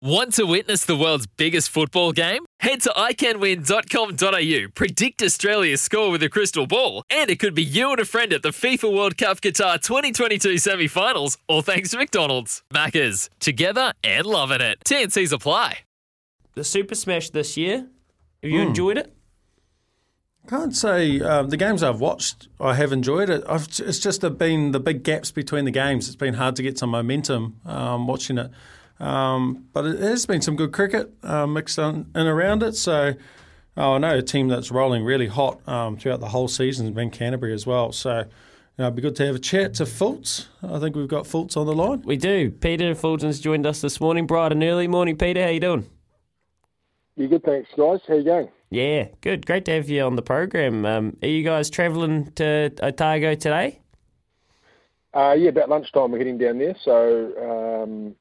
Want 0.00 0.34
to 0.34 0.44
witness 0.44 0.84
the 0.84 0.94
world's 0.94 1.26
biggest 1.26 1.70
football 1.70 2.12
game? 2.12 2.44
Head 2.60 2.82
to 2.82 2.90
iCanWin.com.au, 2.90 4.68
predict 4.72 5.20
Australia's 5.22 5.82
score 5.82 6.12
with 6.12 6.22
a 6.22 6.28
crystal 6.28 6.68
ball, 6.68 7.02
and 7.10 7.28
it 7.28 7.40
could 7.40 7.52
be 7.52 7.64
you 7.64 7.90
and 7.90 7.98
a 7.98 8.04
friend 8.04 8.32
at 8.32 8.42
the 8.42 8.50
FIFA 8.50 8.94
World 8.94 9.18
Cup 9.18 9.40
Qatar 9.40 9.82
2022 9.82 10.58
semi 10.58 10.86
finals, 10.86 11.36
all 11.48 11.62
thanks 11.62 11.90
to 11.90 11.98
McDonald's. 11.98 12.62
Maccas, 12.72 13.28
together 13.40 13.92
and 14.04 14.24
loving 14.24 14.60
it. 14.60 14.78
TNC's 14.84 15.32
apply. 15.32 15.80
The 16.54 16.62
Super 16.62 16.94
Smash 16.94 17.30
this 17.30 17.56
year, 17.56 17.88
have 18.40 18.52
you 18.52 18.60
enjoyed 18.60 18.98
it? 18.98 19.12
Can't 20.46 20.76
say 20.76 21.20
um, 21.22 21.48
the 21.48 21.56
games 21.56 21.82
I've 21.82 21.98
watched, 21.98 22.46
I 22.60 22.74
have 22.74 22.92
enjoyed 22.92 23.30
it. 23.30 23.42
I've, 23.48 23.66
it's 23.80 23.98
just 23.98 24.20
been 24.38 24.70
the 24.70 24.78
big 24.78 25.02
gaps 25.02 25.32
between 25.32 25.64
the 25.64 25.72
games. 25.72 26.06
It's 26.06 26.14
been 26.14 26.34
hard 26.34 26.54
to 26.54 26.62
get 26.62 26.78
some 26.78 26.90
momentum 26.90 27.60
um, 27.66 28.06
watching 28.06 28.38
it. 28.38 28.52
Um, 29.00 29.66
but 29.72 29.86
it 29.86 30.00
has 30.00 30.26
been 30.26 30.42
some 30.42 30.56
good 30.56 30.72
cricket 30.72 31.12
uh, 31.22 31.46
mixed 31.46 31.78
in, 31.78 32.10
in 32.14 32.26
around 32.26 32.62
it. 32.62 32.74
So 32.74 33.14
oh, 33.76 33.94
I 33.94 33.98
know 33.98 34.18
a 34.18 34.22
team 34.22 34.48
that's 34.48 34.70
rolling 34.70 35.04
really 35.04 35.28
hot 35.28 35.66
um, 35.68 35.96
throughout 35.96 36.20
the 36.20 36.28
whole 36.28 36.48
season 36.48 36.86
has 36.86 36.94
been 36.94 37.10
Canterbury 37.10 37.54
as 37.54 37.66
well. 37.66 37.92
So 37.92 38.18
you 38.18 38.24
know, 38.78 38.86
it'd 38.86 38.96
be 38.96 39.02
good 39.02 39.16
to 39.16 39.26
have 39.26 39.36
a 39.36 39.40
chat 39.40 39.74
to 39.74 39.84
Fultz. 39.84 40.46
I 40.62 40.78
think 40.78 40.96
we've 40.96 41.08
got 41.08 41.24
Fultz 41.24 41.56
on 41.56 41.66
the 41.66 41.74
line. 41.74 42.02
We 42.02 42.16
do. 42.16 42.50
Peter 42.50 42.94
Fulton's 42.94 43.40
joined 43.40 43.66
us 43.66 43.80
this 43.80 44.00
morning, 44.00 44.26
bright 44.26 44.52
and 44.52 44.62
early. 44.62 44.88
Morning, 44.88 45.16
Peter. 45.16 45.42
How 45.42 45.50
you 45.50 45.60
doing? 45.60 45.88
You 47.16 47.26
good, 47.26 47.42
thanks, 47.42 47.68
guys. 47.76 47.98
How 48.06 48.14
you 48.14 48.24
going? 48.24 48.48
Yeah, 48.70 49.08
good. 49.22 49.46
Great 49.46 49.64
to 49.64 49.72
have 49.72 49.88
you 49.88 50.02
on 50.02 50.14
the 50.14 50.22
program. 50.22 50.84
Um, 50.84 51.16
are 51.22 51.28
you 51.28 51.42
guys 51.42 51.70
travelling 51.70 52.30
to 52.32 52.70
Otago 52.80 53.34
today? 53.34 53.80
Uh, 55.14 55.32
yeah, 55.36 55.48
about 55.48 55.68
lunchtime 55.68 56.12
we're 56.12 56.18
heading 56.18 56.38
down 56.38 56.58
there. 56.58 56.76
So 56.84 57.82
um, 57.82 58.14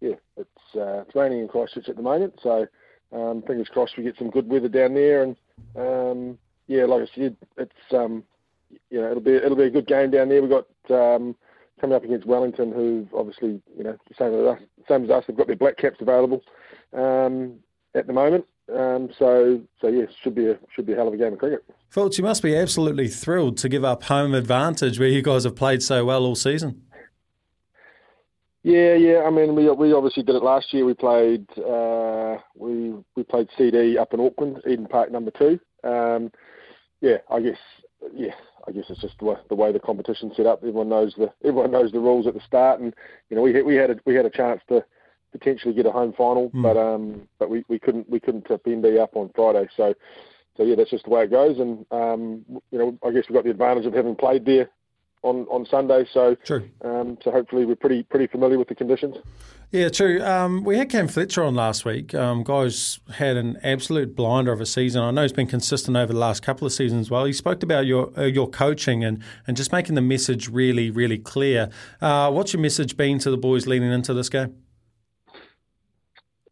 yeah, 0.00 0.14
it's 0.36 0.76
uh, 0.76 1.02
it's 1.02 1.14
raining 1.14 1.40
in 1.40 1.48
Christchurch 1.48 1.88
at 1.88 1.96
the 1.96 2.02
moment. 2.02 2.34
So 2.42 2.66
um, 3.12 3.42
fingers 3.46 3.68
crossed 3.68 3.96
we 3.96 4.04
get 4.04 4.18
some 4.18 4.30
good 4.30 4.48
weather 4.48 4.68
down 4.68 4.94
there. 4.94 5.22
And 5.22 5.36
um, 5.76 6.38
yeah, 6.66 6.84
like 6.84 7.02
I 7.02 7.14
said, 7.14 7.36
it's 7.56 7.72
um, 7.92 8.24
you 8.90 9.00
know 9.00 9.10
it'll 9.10 9.22
be 9.22 9.34
it'll 9.34 9.56
be 9.56 9.64
a 9.64 9.70
good 9.70 9.86
game 9.86 10.10
down 10.10 10.28
there. 10.28 10.42
We've 10.42 10.50
got 10.50 10.66
um, 10.90 11.34
coming 11.80 11.96
up 11.96 12.04
against 12.04 12.26
Wellington, 12.26 12.72
who 12.72 13.08
obviously 13.14 13.60
you 13.76 13.84
know 13.84 13.96
same 14.18 14.34
as 14.34 14.46
us, 14.46 14.58
same 14.88 15.04
as 15.04 15.10
us, 15.10 15.24
they've 15.26 15.36
got 15.36 15.46
their 15.46 15.56
black 15.56 15.76
caps 15.76 15.98
available 16.00 16.42
um, 16.92 17.54
at 17.94 18.06
the 18.06 18.12
moment. 18.12 18.44
Um, 18.74 19.08
so 19.18 19.62
so 19.80 19.88
yeah, 19.88 20.04
should 20.22 20.34
be 20.34 20.48
a 20.48 20.58
should 20.74 20.86
be 20.86 20.92
a 20.92 20.96
hell 20.96 21.08
of 21.08 21.14
a 21.14 21.16
game 21.16 21.32
of 21.32 21.38
cricket. 21.38 21.64
Fultz, 21.90 22.18
you 22.18 22.24
must 22.24 22.42
be 22.42 22.54
absolutely 22.54 23.08
thrilled 23.08 23.56
to 23.58 23.68
give 23.70 23.82
up 23.82 24.02
home 24.04 24.34
advantage 24.34 24.98
where 24.98 25.08
you 25.08 25.22
guys 25.22 25.44
have 25.44 25.56
played 25.56 25.82
so 25.82 26.04
well 26.04 26.26
all 26.26 26.34
season. 26.34 26.82
Yeah, 28.62 28.94
yeah. 28.94 29.22
I 29.24 29.30
mean, 29.30 29.54
we 29.54 29.70
we 29.70 29.92
obviously 29.92 30.22
did 30.22 30.34
it 30.34 30.42
last 30.42 30.72
year. 30.72 30.84
We 30.84 30.94
played 30.94 31.46
uh, 31.58 32.38
we 32.56 32.92
we 33.16 33.22
played 33.22 33.48
CD 33.56 33.96
up 33.96 34.12
in 34.14 34.20
Auckland, 34.20 34.60
Eden 34.66 34.86
Park 34.86 35.12
number 35.12 35.30
two. 35.30 35.58
Um, 35.84 36.30
yeah, 37.00 37.18
I 37.30 37.40
guess 37.40 37.58
yeah, 38.12 38.34
I 38.66 38.72
guess 38.72 38.84
it's 38.88 39.00
just 39.00 39.18
the 39.18 39.26
way, 39.26 39.36
the 39.48 39.54
way 39.54 39.72
the 39.72 39.78
competition's 39.78 40.36
set 40.36 40.46
up. 40.46 40.58
Everyone 40.58 40.88
knows 40.88 41.14
the 41.16 41.32
everyone 41.44 41.70
knows 41.70 41.92
the 41.92 42.00
rules 42.00 42.26
at 42.26 42.34
the 42.34 42.40
start, 42.40 42.80
and 42.80 42.94
you 43.30 43.36
know 43.36 43.42
we 43.42 43.54
had, 43.54 43.64
we 43.64 43.76
had 43.76 43.90
a, 43.90 43.96
we 44.04 44.14
had 44.14 44.26
a 44.26 44.30
chance 44.30 44.60
to 44.68 44.84
potentially 45.30 45.74
get 45.74 45.86
a 45.86 45.92
home 45.92 46.12
final, 46.16 46.50
Mm. 46.50 46.62
but 46.62 46.76
um, 46.76 47.28
but 47.38 47.50
we, 47.50 47.64
we 47.68 47.78
couldn't 47.78 48.08
we 48.10 48.18
couldn't 48.18 48.46
tip 48.46 48.64
NB 48.64 48.98
up 48.98 49.14
on 49.16 49.30
Friday. 49.36 49.68
So 49.76 49.94
so 50.56 50.64
yeah, 50.64 50.74
that's 50.74 50.90
just 50.90 51.04
the 51.04 51.10
way 51.10 51.22
it 51.22 51.30
goes, 51.30 51.58
and 51.60 51.86
um, 51.92 52.44
you 52.72 52.78
know 52.78 52.98
I 53.06 53.12
guess 53.12 53.24
we 53.28 53.34
got 53.34 53.44
the 53.44 53.50
advantage 53.50 53.86
of 53.86 53.94
having 53.94 54.16
played 54.16 54.44
there 54.44 54.68
on 55.22 55.46
on 55.50 55.66
Sunday. 55.66 56.06
So 56.12 56.34
True. 56.44 56.68
um, 56.82 57.18
so 57.22 57.30
hopefully 57.30 57.64
we're 57.64 57.76
pretty 57.76 58.02
pretty 58.04 58.26
familiar 58.26 58.58
with 58.58 58.68
the 58.68 58.74
conditions. 58.74 59.16
Yeah, 59.70 59.90
true. 59.90 60.22
Um, 60.22 60.64
we 60.64 60.78
had 60.78 60.88
Cam 60.88 61.08
Fletcher 61.08 61.44
on 61.44 61.54
last 61.54 61.84
week. 61.84 62.14
Um, 62.14 62.42
guys 62.42 63.00
had 63.14 63.36
an 63.36 63.58
absolute 63.62 64.16
blinder 64.16 64.50
of 64.50 64.62
a 64.62 64.66
season. 64.66 65.02
I 65.02 65.10
know 65.10 65.20
he's 65.20 65.32
been 65.32 65.46
consistent 65.46 65.94
over 65.94 66.10
the 66.10 66.18
last 66.18 66.42
couple 66.42 66.66
of 66.66 66.72
seasons. 66.72 67.10
Well, 67.10 67.26
he 67.26 67.34
spoke 67.34 67.62
about 67.62 67.84
your 67.84 68.10
uh, 68.18 68.24
your 68.24 68.48
coaching 68.48 69.04
and, 69.04 69.22
and 69.46 69.58
just 69.58 69.70
making 69.70 69.94
the 69.94 70.00
message 70.00 70.48
really 70.48 70.90
really 70.90 71.18
clear. 71.18 71.68
Uh, 72.00 72.30
what's 72.30 72.54
your 72.54 72.62
message 72.62 72.96
been 72.96 73.18
to 73.18 73.30
the 73.30 73.36
boys 73.36 73.66
leading 73.66 73.92
into 73.92 74.14
this 74.14 74.30
game? 74.30 74.56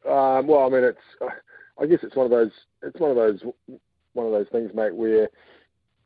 Um, 0.07 0.47
well, 0.47 0.67
I 0.67 0.69
mean, 0.69 0.85
it's 0.85 1.33
I 1.79 1.87
guess 1.87 2.01
it's 2.03 2.17
one 2.17 2.27
of 2.27 2.31
those 2.31 2.53
it's 2.83 3.01
one 3.01 3.11
of 3.11 3.17
those 3.17 3.41
one 4.13 4.27
of 4.27 4.33
those 4.33 4.49
things, 4.53 4.73
mate, 4.75 4.95
where 4.95 5.31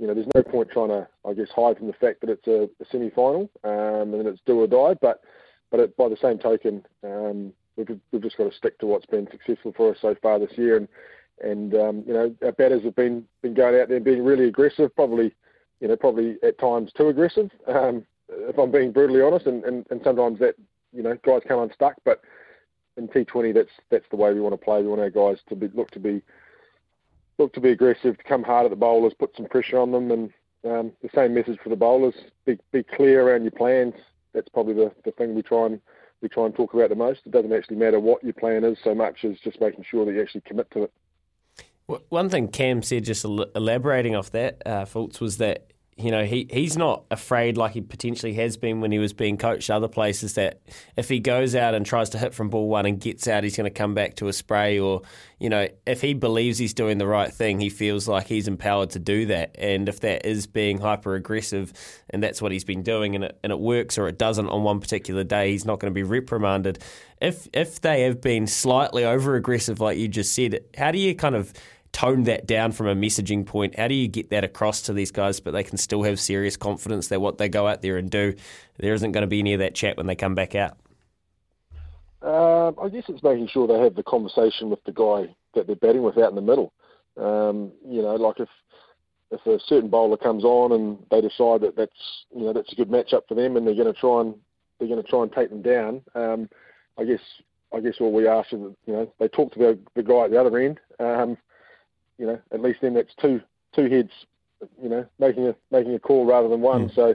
you 0.01 0.07
know 0.07 0.15
there's 0.15 0.27
no 0.35 0.43
point 0.43 0.71
trying 0.71 0.89
to 0.89 1.07
I 1.29 1.35
guess 1.35 1.49
hide 1.55 1.77
from 1.77 1.87
the 1.87 1.93
fact 1.93 2.23
that 2.23 2.31
it's 2.31 2.47
a, 2.47 2.69
a 2.83 2.87
semi-final 2.91 3.51
um, 3.65 4.15
and 4.15 4.27
it's 4.27 4.41
do 4.47 4.61
or 4.61 4.67
die. 4.67 4.99
But 5.01 5.23
but 5.71 5.81
it, 5.81 5.97
by 5.97 6.09
the 6.09 6.17
same 6.17 6.39
token, 6.39 6.85
um, 7.05 7.53
we've 7.77 8.01
we've 8.11 8.23
just 8.23 8.39
got 8.39 8.51
to 8.51 8.57
stick 8.57 8.79
to 8.79 8.87
what's 8.87 9.07
been 9.07 9.29
successful 9.31 9.75
for 9.77 9.93
us 9.93 9.99
so 10.01 10.17
far 10.23 10.39
this 10.39 10.57
year, 10.57 10.79
and 10.79 10.89
and 11.43 11.75
um, 11.75 12.03
you 12.07 12.15
know 12.15 12.35
our 12.43 12.53
batters 12.53 12.83
have 12.85 12.97
been 12.97 13.27
been 13.43 13.55
going 13.55 13.79
out 13.79 13.89
there 13.89 13.97
and 13.97 14.05
being 14.05 14.25
really 14.25 14.47
aggressive, 14.47 14.95
probably 14.97 15.35
you 15.81 15.89
know 15.89 15.97
probably 15.97 16.37
at 16.43 16.59
times 16.59 16.91
too 16.97 17.09
aggressive. 17.09 17.51
Um, 17.69 18.05
if 18.31 18.59
I'm 18.59 18.71
being 18.71 18.93
brutally 18.93 19.23
honest, 19.23 19.47
and, 19.47 19.65
and, 19.65 19.85
and 19.91 20.01
sometimes 20.03 20.39
that 20.39 20.55
you 20.93 21.03
know 21.03 21.17
guys 21.25 21.43
come 21.47 21.61
unstuck, 21.61 21.97
but 22.05 22.23
in 22.97 23.07
T20, 23.09 23.53
that's 23.53 23.71
that's 23.91 24.09
the 24.11 24.17
way 24.17 24.33
we 24.33 24.41
want 24.41 24.55
to 24.55 24.65
play. 24.65 24.81
We 24.81 24.89
want 24.89 25.01
our 25.03 25.11
guys 25.11 25.39
to 25.49 25.57
be 25.57 25.69
look 25.75 25.91
to 25.91 26.01
be 26.01 26.23
look 27.41 27.53
to 27.55 27.61
be 27.61 27.71
aggressive, 27.71 28.17
to 28.19 28.25
come 28.25 28.45
hard 28.45 28.67
at 28.67 28.71
the 28.71 28.77
bowlers, 28.77 29.15
put 29.19 29.35
some 29.37 29.47
pressure 29.47 29.79
on 29.79 29.91
them, 29.91 30.11
and 30.11 30.33
um, 30.65 30.93
the 31.03 31.09
same 31.15 31.35
message 31.35 31.59
for 31.63 31.71
the 31.71 31.77
bowlers: 31.77 32.15
be 32.45 32.59
be 32.71 32.85
clear 32.85 33.27
around 33.27 33.43
your 33.43 33.51
plans. 33.53 33.95
That's 34.33 34.49
probably 34.51 34.75
the, 34.75 34.93
the 35.05 35.11
thing 35.13 35.35
we 35.35 35.43
try 35.43 35.67
and 35.67 35.81
we 36.21 36.29
try 36.29 36.47
and 36.47 36.55
talk 36.55 36.75
about 36.75 36.91
the 36.91 36.95
most. 36.95 37.21
It 37.25 37.33
doesn't 37.33 37.53
actually 37.53 37.77
matter 37.77 37.99
what 37.99 38.23
your 38.23 38.35
plan 38.35 38.63
is 38.63 38.79
so 38.85 38.95
much 38.95 39.25
as 39.25 39.39
just 39.43 39.61
making 39.61 39.85
sure 39.91 40.05
that 40.05 40.13
you 40.13 40.21
actually 40.21 40.43
commit 40.43 40.71
to 40.73 40.85
it. 40.85 40.93
One 42.09 42.29
thing 42.29 42.49
Cam 42.49 42.83
said, 42.83 43.05
just 43.05 43.25
elaborating 43.25 44.15
off 44.15 44.31
that, 44.31 44.63
uh, 44.65 44.85
Fultz, 44.85 45.21
was 45.21 45.39
that 45.39 45.70
you 46.01 46.11
know 46.11 46.25
he, 46.25 46.47
he's 46.51 46.77
not 46.77 47.05
afraid 47.11 47.57
like 47.57 47.73
he 47.73 47.81
potentially 47.81 48.35
has 48.35 48.57
been 48.57 48.81
when 48.81 48.93
he 48.93 48.99
was 48.99 49.13
being 49.13 49.37
coached 49.37 49.71
other 49.71 49.89
places. 49.89 50.35
That 50.35 50.61
if 50.97 51.09
he 51.09 51.21
goes 51.21 51.55
out 51.55 51.75
and 51.75 51.85
tries 51.85 52.11
to 52.11 52.19
hit 52.19 52.35
from 52.35 52.51
ball 52.51 52.69
one 52.69 52.87
and 52.87 53.01
gets 53.01 53.29
out, 53.29 53.45
he's 53.45 53.57
going 53.57 53.71
to 53.71 53.77
come 53.77 53.95
back 53.95 54.17
to 54.17 54.29
a 54.29 54.33
spray. 54.33 54.79
Or 54.79 55.03
you 55.39 55.49
know, 55.49 55.69
if 55.87 56.01
he 56.01 56.15
believes 56.15 56.59
he's 56.59 56.75
doing 56.75 56.99
the 56.99 57.07
right 57.07 57.33
thing, 57.33 57.61
he 57.61 57.69
feels 57.69 58.09
like 58.09 58.27
he's 58.27 58.49
empowered 58.49 58.91
to 58.91 58.99
do 58.99 59.27
that. 59.27 59.55
And 59.59 59.89
if 59.89 60.01
that 60.01 60.27
is 60.27 60.47
being 60.47 60.79
hyper 60.79 61.15
aggressive, 61.15 61.73
and 62.11 62.23
that's 62.23 62.41
what 62.41 62.53
he's 62.53 62.65
been 62.65 62.83
doing, 62.83 63.15
and 63.15 63.25
it, 63.25 63.39
and 63.43 63.53
it 63.53 63.59
works 63.59 63.99
or 63.99 64.09
it 64.09 64.19
doesn't 64.19 64.49
on 64.49 64.63
one 64.63 64.81
particular 64.81 65.25
day, 65.25 65.53
he's 65.53 65.65
not 65.65 65.81
going 65.81 65.91
to 65.91 65.95
be 65.95 66.03
reprimanded. 66.03 66.79
If 67.21 67.49
if 67.53 67.81
they 67.81 68.03
have 68.03 68.21
been 68.21 68.47
slightly 68.47 69.05
over 69.05 69.37
aggressive, 69.37 69.81
like 69.81 69.99
you 69.99 70.09
just 70.09 70.35
said, 70.35 70.61
how 70.77 70.91
do 70.91 70.99
you 70.99 71.15
kind 71.15 71.35
of 71.35 71.53
tone 71.93 72.25
that 72.25 72.47
down 72.47 72.73
from 72.73 72.87
a 72.87 72.95
messaging 72.95 73.45
point? 73.45 73.79
How 73.79 73.89
do 73.89 73.95
you 73.95 74.09
get 74.09 74.31
that 74.31 74.45
across 74.45 74.83
to 74.83 74.93
these 74.93 75.11
guys, 75.11 75.41
but 75.41 75.53
they 75.53 75.63
can 75.63 75.79
still 75.79 76.03
have 76.03 76.21
serious 76.21 76.57
confidence 76.57 77.09
that 77.09 77.21
what 77.21 77.39
they 77.39 77.49
go 77.49 77.67
out 77.67 77.83
there 77.83 77.97
and 77.97 78.11
do, 78.11 78.35
there 78.79 78.95
isn't 78.95 79.13
going 79.13 79.23
to 79.23 79.29
be 79.29 79.41
any 79.41 79.55
of 79.55 79.61
that 79.61 79.75
chat 79.75 79.97
when 79.97 80.07
they 80.07 80.17
come 80.17 80.35
back 80.35 80.55
out? 80.55 80.77
Um, 82.23 82.77
I 82.83 82.89
guess 82.89 83.05
it's 83.09 83.23
making 83.23 83.49
sure 83.49 83.67
they 83.67 83.79
have 83.79 83.95
the 83.95 84.03
conversation 84.03 84.69
with 84.69 84.83
the 84.85 84.93
guy 84.93 85.35
that 85.55 85.67
they're 85.67 85.77
batting 85.77 86.03
with 86.03 86.19
out 86.19 86.31
in 86.31 86.35
the 86.37 86.43
middle. 86.43 86.73
Um, 87.17 87.73
you 87.87 88.03
know, 88.03 88.15
like 88.17 88.41
if 88.41 88.49
if 89.31 89.47
a 89.47 89.59
certain 89.67 89.89
bowler 89.89 90.17
comes 90.17 90.45
on 90.45 90.73
and 90.73 90.99
they 91.11 91.21
decide 91.21 91.61
that 91.63 91.77
that's 91.77 92.25
you 92.35 92.45
know 92.45 92.53
that's 92.53 92.73
a 92.73 92.77
good 92.77 92.91
matchup 92.91 93.23
for 93.29 93.35
them 93.35 93.57
and 93.57 93.67
they're 93.67 93.75
going 93.75 93.93
to 93.93 93.99
try 93.99 94.21
and 94.21 94.35
they're 94.79 94.89
going 94.89 95.03
to 95.03 95.09
try 95.09 95.23
and 95.23 95.33
take 95.33 95.51
them 95.51 95.63
down. 95.63 96.03
Um, 96.15 96.49
I 96.99 97.05
guess 97.05 97.21
I 97.73 97.81
guess 97.81 97.95
all 98.01 98.13
we 98.13 98.27
ask 98.27 98.53
is 98.53 98.61
you 98.87 98.93
know 98.93 99.13
they 99.19 99.29
talk 99.29 99.53
to 99.53 99.59
the 99.59 99.79
the 99.95 100.03
guy 100.03 100.25
at 100.25 100.31
the 100.31 100.41
other 100.41 100.59
end. 100.59 100.81
Um, 100.99 101.37
you 102.21 102.27
know, 102.27 102.39
at 102.53 102.61
least 102.61 102.81
then 102.83 102.95
that's 102.95 103.15
two 103.21 103.41
two 103.75 103.89
heads. 103.89 104.11
You 104.81 104.91
know, 104.91 105.07
making 105.19 105.47
a 105.49 105.57
making 105.71 105.95
a 105.95 105.99
call 105.99 106.27
rather 106.27 106.49
than 106.49 106.61
one. 106.61 106.91
So 106.95 107.15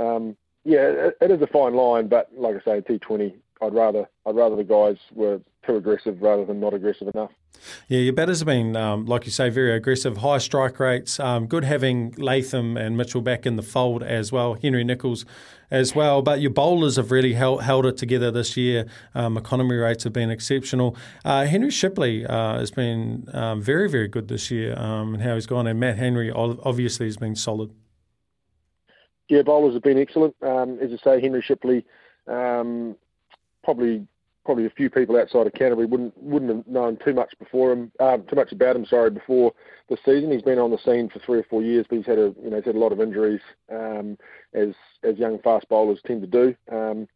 um, 0.00 0.36
yeah, 0.64 0.86
it, 0.86 1.16
it 1.20 1.30
is 1.32 1.42
a 1.42 1.46
fine 1.48 1.74
line, 1.74 2.06
but 2.06 2.30
like 2.36 2.54
I 2.54 2.64
say, 2.64 2.80
T20, 2.80 3.34
I'd 3.60 3.74
rather 3.74 4.08
I'd 4.24 4.36
rather 4.36 4.54
the 4.54 4.62
guys 4.62 4.96
were 5.12 5.40
too 5.66 5.76
aggressive 5.76 6.22
rather 6.22 6.44
than 6.44 6.60
not 6.60 6.72
aggressive 6.72 7.08
enough. 7.12 7.32
Yeah, 7.88 8.00
your 8.00 8.12
batters 8.12 8.40
have 8.40 8.46
been, 8.46 8.76
um, 8.76 9.06
like 9.06 9.24
you 9.26 9.32
say, 9.32 9.50
very 9.50 9.74
aggressive, 9.74 10.18
high 10.18 10.38
strike 10.38 10.78
rates. 10.78 11.18
Um, 11.18 11.46
good 11.46 11.64
having 11.64 12.12
Latham 12.18 12.76
and 12.76 12.96
Mitchell 12.96 13.20
back 13.20 13.46
in 13.46 13.56
the 13.56 13.62
fold 13.62 14.02
as 14.02 14.32
well, 14.32 14.54
Henry 14.54 14.84
Nicholls 14.84 15.24
as 15.70 15.94
well. 15.94 16.22
But 16.22 16.40
your 16.40 16.50
bowlers 16.50 16.96
have 16.96 17.10
really 17.10 17.34
held, 17.34 17.62
held 17.62 17.86
it 17.86 17.96
together 17.96 18.30
this 18.30 18.56
year. 18.56 18.86
Um, 19.14 19.36
economy 19.36 19.76
rates 19.76 20.04
have 20.04 20.12
been 20.12 20.30
exceptional. 20.30 20.96
Uh, 21.24 21.46
Henry 21.46 21.70
Shipley 21.70 22.26
uh, 22.26 22.58
has 22.58 22.70
been 22.70 23.28
um, 23.32 23.62
very, 23.62 23.88
very 23.88 24.08
good 24.08 24.28
this 24.28 24.50
year 24.50 24.78
um, 24.78 25.14
and 25.14 25.22
how 25.22 25.34
he's 25.34 25.46
gone. 25.46 25.66
And 25.66 25.80
Matt 25.80 25.98
Henry 25.98 26.30
obviously 26.30 27.06
has 27.06 27.16
been 27.16 27.34
solid. 27.34 27.70
Yeah, 29.28 29.42
bowlers 29.42 29.74
have 29.74 29.82
been 29.82 29.98
excellent. 29.98 30.36
Um, 30.42 30.78
as 30.80 30.92
I 30.92 30.96
say, 31.02 31.20
Henry 31.20 31.42
Shipley 31.42 31.84
probably 33.64 34.06
probably 34.44 34.66
a 34.66 34.70
few 34.70 34.90
people 34.90 35.16
outside 35.16 35.46
of 35.46 35.52
Canterbury 35.54 35.86
wouldn't 35.86 36.16
wouldn't 36.22 36.54
have 36.54 36.66
known 36.66 36.98
too 37.04 37.14
much 37.14 37.32
before 37.38 37.72
him, 37.72 37.92
um, 38.00 38.24
too 38.28 38.36
much 38.36 38.52
about 38.52 38.76
him. 38.76 38.84
Sorry, 38.84 39.10
before 39.10 39.52
the 39.88 39.96
season, 40.04 40.30
he's 40.30 40.42
been 40.42 40.58
on 40.58 40.70
the 40.70 40.78
scene 40.78 41.08
for 41.08 41.18
three 41.20 41.38
or 41.38 41.44
four 41.44 41.62
years, 41.62 41.86
but 41.88 41.96
he's 41.96 42.06
had 42.06 42.18
a 42.18 42.34
you 42.42 42.50
know 42.50 42.56
he's 42.56 42.66
had 42.66 42.76
a 42.76 42.78
lot 42.78 42.92
of 42.92 43.00
injuries, 43.00 43.40
um, 43.72 44.16
as 44.52 44.74
as 45.02 45.16
young 45.16 45.38
fast 45.40 45.68
bowlers 45.68 46.00
tend 46.06 46.20
to 46.22 46.26
do. 46.26 46.54
Um, 46.74 47.08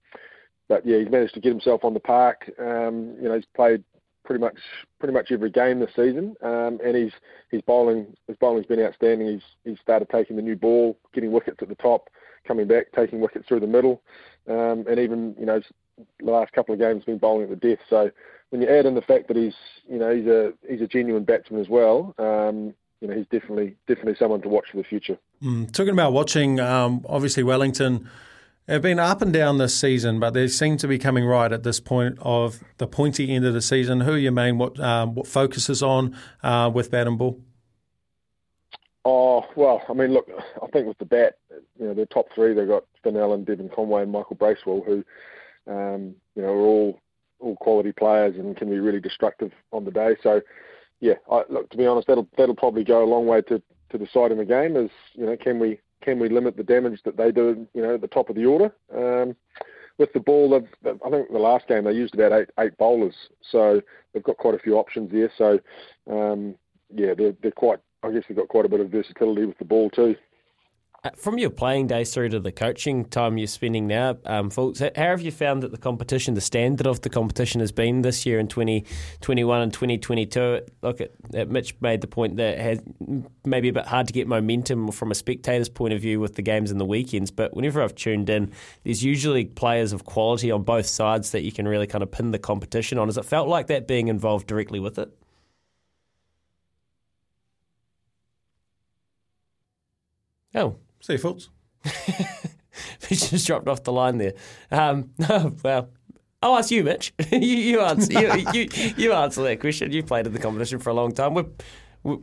but 0.68 0.86
yeah, 0.86 0.98
he's 0.98 1.10
managed 1.10 1.34
to 1.34 1.40
get 1.40 1.50
himself 1.50 1.84
on 1.84 1.94
the 1.94 2.00
park. 2.00 2.50
Um, 2.58 3.16
you 3.20 3.28
know, 3.28 3.34
he's 3.34 3.46
played 3.56 3.84
pretty 4.24 4.40
much 4.40 4.58
pretty 4.98 5.14
much 5.14 5.32
every 5.32 5.50
game 5.50 5.80
this 5.80 5.90
season, 5.96 6.36
um, 6.42 6.78
and 6.84 6.96
he's 6.96 7.12
his 7.50 7.62
bowling 7.62 8.14
his 8.26 8.36
bowling's 8.36 8.66
been 8.66 8.80
outstanding. 8.80 9.26
He's 9.26 9.42
he's 9.64 9.80
started 9.80 10.08
taking 10.10 10.36
the 10.36 10.42
new 10.42 10.56
ball, 10.56 10.98
getting 11.14 11.32
wickets 11.32 11.58
at 11.62 11.68
the 11.68 11.74
top, 11.76 12.08
coming 12.46 12.66
back, 12.66 12.86
taking 12.94 13.20
wickets 13.20 13.46
through 13.48 13.60
the 13.60 13.66
middle, 13.66 14.02
um, 14.48 14.84
and 14.88 14.98
even 14.98 15.34
you 15.38 15.46
know 15.46 15.60
the 16.20 16.30
last 16.30 16.52
couple 16.52 16.72
of 16.72 16.80
games 16.80 17.04
been 17.04 17.18
bowling 17.18 17.44
at 17.44 17.60
the 17.60 17.68
death. 17.68 17.78
So 17.88 18.10
when 18.50 18.62
you 18.62 18.68
add 18.68 18.86
in 18.86 18.94
the 18.94 19.02
fact 19.02 19.28
that 19.28 19.36
he's 19.36 19.54
you 19.88 19.98
know 19.98 20.14
he's 20.14 20.26
a 20.26 20.52
he's 20.68 20.80
a 20.80 20.86
genuine 20.86 21.24
batsman 21.24 21.60
as 21.60 21.68
well, 21.68 22.14
um, 22.18 22.74
you 23.00 23.08
know 23.08 23.14
he's 23.14 23.26
definitely 23.26 23.76
definitely 23.86 24.16
someone 24.18 24.42
to 24.42 24.48
watch 24.48 24.66
for 24.70 24.76
the 24.76 24.84
future. 24.84 25.18
Mm, 25.42 25.72
talking 25.72 25.92
about 25.92 26.12
watching, 26.12 26.60
um, 26.60 27.04
obviously 27.08 27.42
Wellington 27.42 28.08
have 28.68 28.82
been 28.82 28.98
up 28.98 29.22
and 29.22 29.32
down 29.32 29.58
this 29.58 29.78
season, 29.78 30.20
but 30.20 30.34
they 30.34 30.46
seem 30.46 30.76
to 30.76 30.88
be 30.88 30.98
coming 30.98 31.24
right 31.24 31.52
at 31.52 31.62
this 31.62 31.80
point 31.80 32.18
of 32.20 32.60
the 32.76 32.86
pointy 32.86 33.34
end 33.34 33.46
of 33.46 33.54
the 33.54 33.62
season. 33.62 34.02
Who 34.02 34.12
are 34.12 34.18
your 34.18 34.32
main 34.32 34.58
what 34.58 34.78
um, 34.80 35.14
what 35.14 35.26
focuses 35.26 35.82
on 35.82 36.16
uh, 36.42 36.70
with 36.72 36.90
bat 36.90 37.06
and 37.06 37.18
ball? 37.18 37.40
Oh 39.04 39.46
well, 39.56 39.82
I 39.88 39.92
mean, 39.94 40.12
look, 40.12 40.28
I 40.62 40.66
think 40.66 40.86
with 40.86 40.98
the 40.98 41.06
bat, 41.06 41.38
you 41.78 41.86
know, 41.86 41.94
the 41.94 42.06
top 42.06 42.26
three 42.34 42.52
they've 42.52 42.68
got 42.68 42.84
Finn 43.02 43.16
and 43.16 43.46
Devon 43.46 43.70
Conway, 43.74 44.02
and 44.02 44.12
Michael 44.12 44.36
Bracewell, 44.36 44.82
who 44.84 45.04
um, 45.68 46.14
you 46.34 46.42
know, 46.42 46.52
we're 46.52 46.66
all 46.66 47.00
all 47.40 47.56
quality 47.56 47.92
players 47.92 48.34
and 48.36 48.56
can 48.56 48.68
be 48.68 48.80
really 48.80 49.00
destructive 49.00 49.52
on 49.72 49.84
the 49.84 49.92
day. 49.92 50.16
So, 50.22 50.40
yeah, 51.00 51.14
I, 51.30 51.42
look 51.48 51.70
to 51.70 51.76
be 51.76 51.86
honest, 51.86 52.08
that'll 52.08 52.28
that'll 52.36 52.56
probably 52.56 52.84
go 52.84 53.04
a 53.04 53.06
long 53.06 53.26
way 53.26 53.42
to, 53.42 53.62
to 53.90 53.98
deciding 53.98 54.38
the 54.38 54.44
game. 54.44 54.76
Is 54.76 54.90
you 55.14 55.26
know, 55.26 55.36
can 55.36 55.58
we 55.58 55.78
can 56.02 56.18
we 56.18 56.28
limit 56.28 56.56
the 56.56 56.64
damage 56.64 57.00
that 57.04 57.16
they 57.16 57.30
do? 57.30 57.66
You 57.74 57.82
know, 57.82 57.94
at 57.94 58.00
the 58.00 58.08
top 58.08 58.30
of 58.30 58.36
the 58.36 58.46
order. 58.46 58.72
Um, 58.94 59.36
with 59.98 60.12
the 60.12 60.20
ball, 60.20 60.50
they've, 60.50 60.96
I 61.04 61.10
think 61.10 61.32
the 61.32 61.38
last 61.38 61.66
game 61.66 61.84
they 61.84 61.92
used 61.92 62.14
about 62.14 62.32
eight 62.32 62.50
eight 62.58 62.76
bowlers, 62.78 63.14
so 63.50 63.80
they've 64.12 64.22
got 64.22 64.38
quite 64.38 64.54
a 64.54 64.60
few 64.60 64.76
options 64.76 65.10
there. 65.10 65.30
So, 65.36 65.58
um, 66.10 66.54
yeah, 66.94 67.14
they're 67.14 67.34
they're 67.42 67.50
quite. 67.50 67.80
I 68.04 68.12
guess 68.12 68.22
they've 68.28 68.36
got 68.36 68.46
quite 68.46 68.64
a 68.64 68.68
bit 68.68 68.78
of 68.78 68.90
versatility 68.90 69.44
with 69.44 69.58
the 69.58 69.64
ball 69.64 69.90
too. 69.90 70.14
Uh, 71.04 71.10
from 71.14 71.38
your 71.38 71.48
playing 71.48 71.86
days 71.86 72.12
through 72.12 72.28
to 72.28 72.40
the 72.40 72.50
coaching 72.50 73.04
time 73.04 73.38
you're 73.38 73.46
spending 73.46 73.86
now, 73.86 74.16
um, 74.24 74.50
Fultz, 74.50 74.80
how 74.80 75.02
have 75.02 75.20
you 75.20 75.30
found 75.30 75.62
that 75.62 75.70
the 75.70 75.78
competition, 75.78 76.34
the 76.34 76.40
standard 76.40 76.88
of 76.88 77.02
the 77.02 77.08
competition 77.08 77.60
has 77.60 77.70
been 77.70 78.02
this 78.02 78.26
year 78.26 78.40
in 78.40 78.48
2021 78.48 79.62
and 79.62 79.72
2022? 79.72 80.60
Look, 80.82 81.00
at, 81.00 81.48
Mitch 81.48 81.80
made 81.80 82.00
the 82.00 82.08
point 82.08 82.36
that 82.38 82.58
it 82.58 82.84
maybe 83.46 83.68
a 83.68 83.72
bit 83.72 83.86
hard 83.86 84.08
to 84.08 84.12
get 84.12 84.26
momentum 84.26 84.90
from 84.90 85.12
a 85.12 85.14
spectator's 85.14 85.68
point 85.68 85.94
of 85.94 86.00
view 86.00 86.18
with 86.18 86.34
the 86.34 86.42
games 86.42 86.72
in 86.72 86.78
the 86.78 86.84
weekends, 86.84 87.30
but 87.30 87.54
whenever 87.54 87.80
I've 87.80 87.94
tuned 87.94 88.28
in, 88.28 88.50
there's 88.82 89.04
usually 89.04 89.44
players 89.44 89.92
of 89.92 90.04
quality 90.04 90.50
on 90.50 90.64
both 90.64 90.86
sides 90.86 91.30
that 91.30 91.42
you 91.42 91.52
can 91.52 91.68
really 91.68 91.86
kind 91.86 92.02
of 92.02 92.10
pin 92.10 92.32
the 92.32 92.40
competition 92.40 92.98
on. 92.98 93.06
Has 93.06 93.16
it 93.16 93.24
felt 93.24 93.46
like 93.46 93.68
that 93.68 93.86
being 93.86 94.08
involved 94.08 94.48
directly 94.48 94.80
with 94.80 94.98
it? 94.98 95.16
Oh, 100.56 100.76
See 101.00 101.14
you, 101.14 101.38
he 103.08 103.14
just 103.16 103.46
dropped 103.46 103.68
off 103.68 103.84
the 103.84 103.92
line 103.92 104.18
there. 104.18 104.34
Um, 104.70 105.10
well, 105.62 105.90
I'll 106.42 106.56
ask 106.56 106.70
you, 106.70 106.84
Mitch. 106.84 107.12
you, 107.32 107.38
you, 107.38 107.80
answer. 107.80 108.12
You, 108.12 108.44
you, 108.52 108.68
you, 108.96 109.12
answer 109.12 109.42
that 109.42 109.60
question. 109.60 109.92
You 109.92 110.02
played 110.02 110.26
in 110.26 110.32
the 110.32 110.38
competition 110.38 110.78
for 110.78 110.90
a 110.90 110.94
long 110.94 111.12
time. 111.12 111.34
We're, 111.34 112.18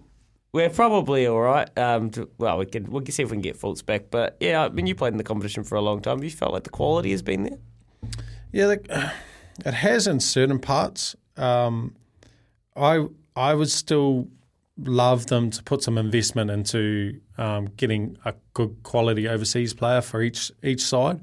we're 0.53 0.69
probably 0.69 1.27
all 1.27 1.41
right. 1.41 1.69
Um, 1.77 2.09
to, 2.11 2.29
well, 2.37 2.57
we 2.57 2.65
can 2.65 2.89
we 2.89 3.03
can 3.03 3.11
see 3.11 3.23
if 3.23 3.29
we 3.29 3.35
can 3.35 3.41
get 3.41 3.59
Fultz 3.59 3.85
back. 3.85 4.05
But 4.09 4.37
yeah, 4.39 4.63
I 4.63 4.69
mean, 4.69 4.87
you 4.87 4.95
played 4.95 5.13
in 5.13 5.17
the 5.17 5.23
competition 5.23 5.63
for 5.63 5.75
a 5.75 5.81
long 5.81 6.01
time. 6.01 6.17
Have 6.17 6.23
you 6.23 6.29
felt 6.29 6.53
like 6.53 6.63
the 6.63 6.69
quality 6.69 7.11
has 7.11 7.21
been 7.21 7.43
there? 7.43 7.57
Yeah, 8.53 8.75
it 9.65 9.73
has 9.73 10.07
in 10.07 10.21
certain 10.21 10.59
parts. 10.59 11.15
Um, 11.35 11.95
I 12.75 13.05
I 13.35 13.53
would 13.53 13.69
still 13.69 14.29
love 14.77 15.27
them 15.27 15.49
to 15.49 15.63
put 15.63 15.81
some 15.81 15.97
investment 15.97 16.51
into 16.51 17.19
um, 17.37 17.67
getting 17.77 18.17
a 18.25 18.33
good 18.53 18.83
quality 18.83 19.27
overseas 19.27 19.73
player 19.73 20.01
for 20.01 20.21
each 20.21 20.51
each 20.63 20.81
side. 20.81 21.21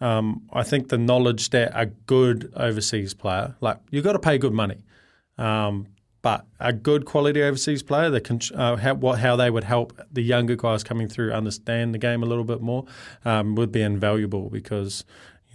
Um, 0.00 0.42
I 0.52 0.62
think 0.62 0.88
the 0.88 0.98
knowledge 0.98 1.50
that 1.50 1.72
a 1.74 1.86
good 1.86 2.52
overseas 2.54 3.14
player, 3.14 3.56
like 3.60 3.78
you've 3.90 4.04
got 4.04 4.12
to 4.12 4.18
pay 4.18 4.38
good 4.38 4.52
money, 4.52 4.84
um, 5.38 5.86
but 6.22 6.44
a 6.60 6.72
good 6.72 7.06
quality 7.06 7.42
overseas 7.42 7.82
player 7.82 8.18
can 8.20 8.40
uh, 8.54 8.76
how, 8.76 8.94
what, 8.94 9.18
how 9.20 9.36
they 9.36 9.50
would 9.50 9.64
help 9.64 9.98
the 10.12 10.22
younger 10.22 10.56
guys 10.56 10.82
coming 10.82 11.08
through 11.08 11.32
understand 11.32 11.94
the 11.94 11.98
game 11.98 12.22
a 12.22 12.26
little 12.26 12.44
bit 12.44 12.60
more 12.60 12.84
um, 13.24 13.54
would 13.54 13.72
be 13.72 13.80
invaluable 13.80 14.50
because 14.50 15.04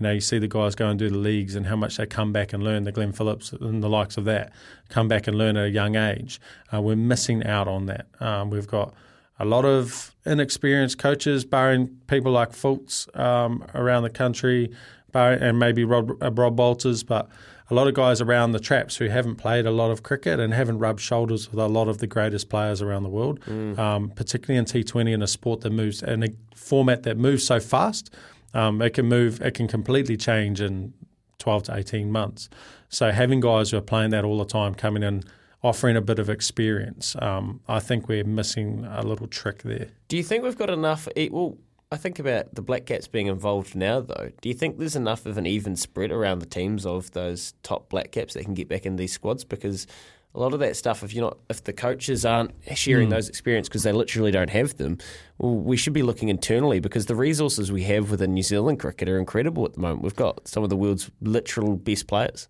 you 0.02 0.08
know, 0.08 0.14
you 0.14 0.20
see 0.20 0.40
the 0.40 0.48
guys 0.48 0.74
go 0.74 0.90
and 0.90 0.98
do 0.98 1.12
the 1.12 1.18
leagues 1.18 1.54
and 1.54 1.68
how 1.68 1.76
much 1.76 1.98
they 1.98 2.08
come 2.08 2.34
back 2.34 2.54
and 2.54 2.64
learn, 2.64 2.86
the 2.86 2.92
Glenn 2.92 3.12
Phillips 3.12 3.54
and 3.54 3.84
the 3.84 3.88
likes 3.88 4.18
of 4.18 4.26
that, 4.26 4.52
come 4.90 5.08
back 5.08 5.28
and 5.28 5.38
learn 5.38 5.56
at 5.58 5.66
a 5.66 5.70
young 5.70 5.96
age. 5.96 6.42
Uh, 6.74 6.82
we're 6.82 6.96
missing 6.96 7.46
out 7.46 7.68
on 7.68 7.86
that. 7.86 8.08
Um, 8.20 8.50
we've 8.50 8.66
got 8.66 8.96
a 9.38 9.46
lot 9.46 9.64
of 9.64 10.16
inexperienced 10.26 10.98
coaches, 10.98 11.46
barring 11.46 12.00
people 12.08 12.32
like 12.32 12.52
Fultz 12.52 13.16
um, 13.16 13.64
around 13.76 14.02
the 14.02 14.10
country, 14.10 14.72
and 15.14 15.60
maybe 15.60 15.84
Rob, 15.84 16.18
uh, 16.20 16.32
Rob 16.32 16.58
Walters, 16.58 17.04
but 17.04 17.30
a 17.70 17.76
lot 17.76 17.88
of 17.88 17.94
guys 17.94 18.22
around 18.22 18.54
the 18.54 18.60
traps 18.60 18.96
who 18.96 19.08
haven't 19.08 19.36
played 19.36 19.68
a 19.68 19.72
lot 19.72 19.92
of 19.92 20.02
cricket 20.02 20.40
and 20.40 20.52
haven't 20.52 20.80
rubbed 20.80 21.00
shoulders 21.00 21.52
with 21.52 21.60
a 21.60 21.68
lot 21.68 21.88
of 21.88 22.00
the 22.00 22.08
greatest 22.08 22.50
players 22.50 22.82
around 22.82 23.04
the 23.04 23.10
world, 23.10 23.40
mm. 23.42 23.78
um, 23.78 24.10
particularly 24.10 24.58
in 24.58 24.66
T20 24.66 25.14
in 25.14 25.22
a 25.22 25.28
sport 25.28 25.62
that 25.62 25.70
moves 25.70 26.02
in 26.02 26.24
a 26.24 26.30
format 26.56 27.04
that 27.04 27.18
moves 27.18 27.46
so 27.46 27.60
fast 27.60 28.12
um, 28.54 28.82
it 28.82 28.92
can 28.92 29.08
move, 29.08 29.42
it 29.42 29.54
can 29.54 29.68
completely 29.68 30.18
change 30.18 30.62
in 30.62 30.94
12 31.40 31.64
to 31.64 31.76
18 31.78 32.12
months. 32.12 32.50
So 32.90 33.12
having 33.12 33.40
guys 33.40 33.72
who 33.72 33.78
are 33.78 33.82
playing 33.82 34.12
that 34.12 34.24
all 34.24 34.38
the 34.38 34.46
time 34.46 34.76
coming 34.76 35.04
in, 35.04 35.24
offering 35.64 35.96
a 35.96 36.02
bit 36.02 36.20
of 36.20 36.30
experience, 36.30 37.16
um, 37.20 37.62
I 37.68 37.80
think 37.80 38.08
we're 38.08 38.24
missing 38.24 38.86
a 38.86 39.04
little 39.04 39.28
trick 39.28 39.64
there. 39.64 39.88
Do 40.08 40.18
you 40.18 40.24
think 40.24 40.44
we've 40.44 40.58
got 40.58 40.70
enough? 40.70 41.08
Well, 41.30 41.58
I 41.92 41.98
think 41.98 42.20
about 42.20 42.56
the 42.56 42.62
Black 42.62 42.86
Caps 42.86 43.08
being 43.08 43.28
involved 43.28 43.76
now, 43.76 44.00
though. 44.00 44.32
Do 44.42 44.50
you 44.50 44.56
think 44.56 44.78
there's 44.78 44.96
enough 44.96 45.26
of 45.26 45.38
an 45.38 45.46
even 45.46 45.76
spread 45.76 46.12
around 46.12 46.40
the 46.40 46.46
teams 46.46 46.86
of 46.86 47.12
those 47.12 47.54
top 47.64 47.90
Black 47.90 48.12
Caps 48.12 48.34
that 48.34 48.46
can 48.46 48.54
get 48.54 48.70
back 48.70 48.86
in 48.86 48.96
these 48.96 49.12
squads? 49.12 49.44
Because 49.44 49.88
a 50.34 50.40
lot 50.40 50.54
of 50.54 50.60
that 50.62 50.78
stuff, 50.78 51.04
if 51.04 51.14
you're 51.14 51.26
not, 51.26 51.38
if 51.50 51.64
the 51.64 51.74
coaches 51.74 52.26
aren't 52.26 52.52
sharing 52.74 53.08
mm. 53.08 53.12
those 53.12 53.28
experiences 53.28 53.68
because 53.68 53.84
they 53.84 53.92
literally 53.92 54.32
don't 54.32 54.50
have 54.50 54.78
them, 54.78 54.98
well, 55.38 55.56
we 55.56 55.76
should 55.76 55.94
be 55.94 56.04
looking 56.04 56.30
internally 56.30 56.80
because 56.80 57.08
the 57.08 57.16
resources 57.16 57.72
we 57.72 57.84
have 57.84 58.12
within 58.12 58.34
New 58.34 58.44
Zealand 58.44 58.80
cricket 58.80 59.10
are 59.10 59.20
incredible 59.20 59.66
at 59.66 59.74
the 59.74 59.82
moment. 59.82 60.04
We've 60.04 60.16
got 60.16 60.48
some 60.48 60.64
of 60.64 60.70
the 60.70 60.78
world's 60.78 61.12
literal 61.22 61.76
best 61.76 62.08
players. 62.08 62.48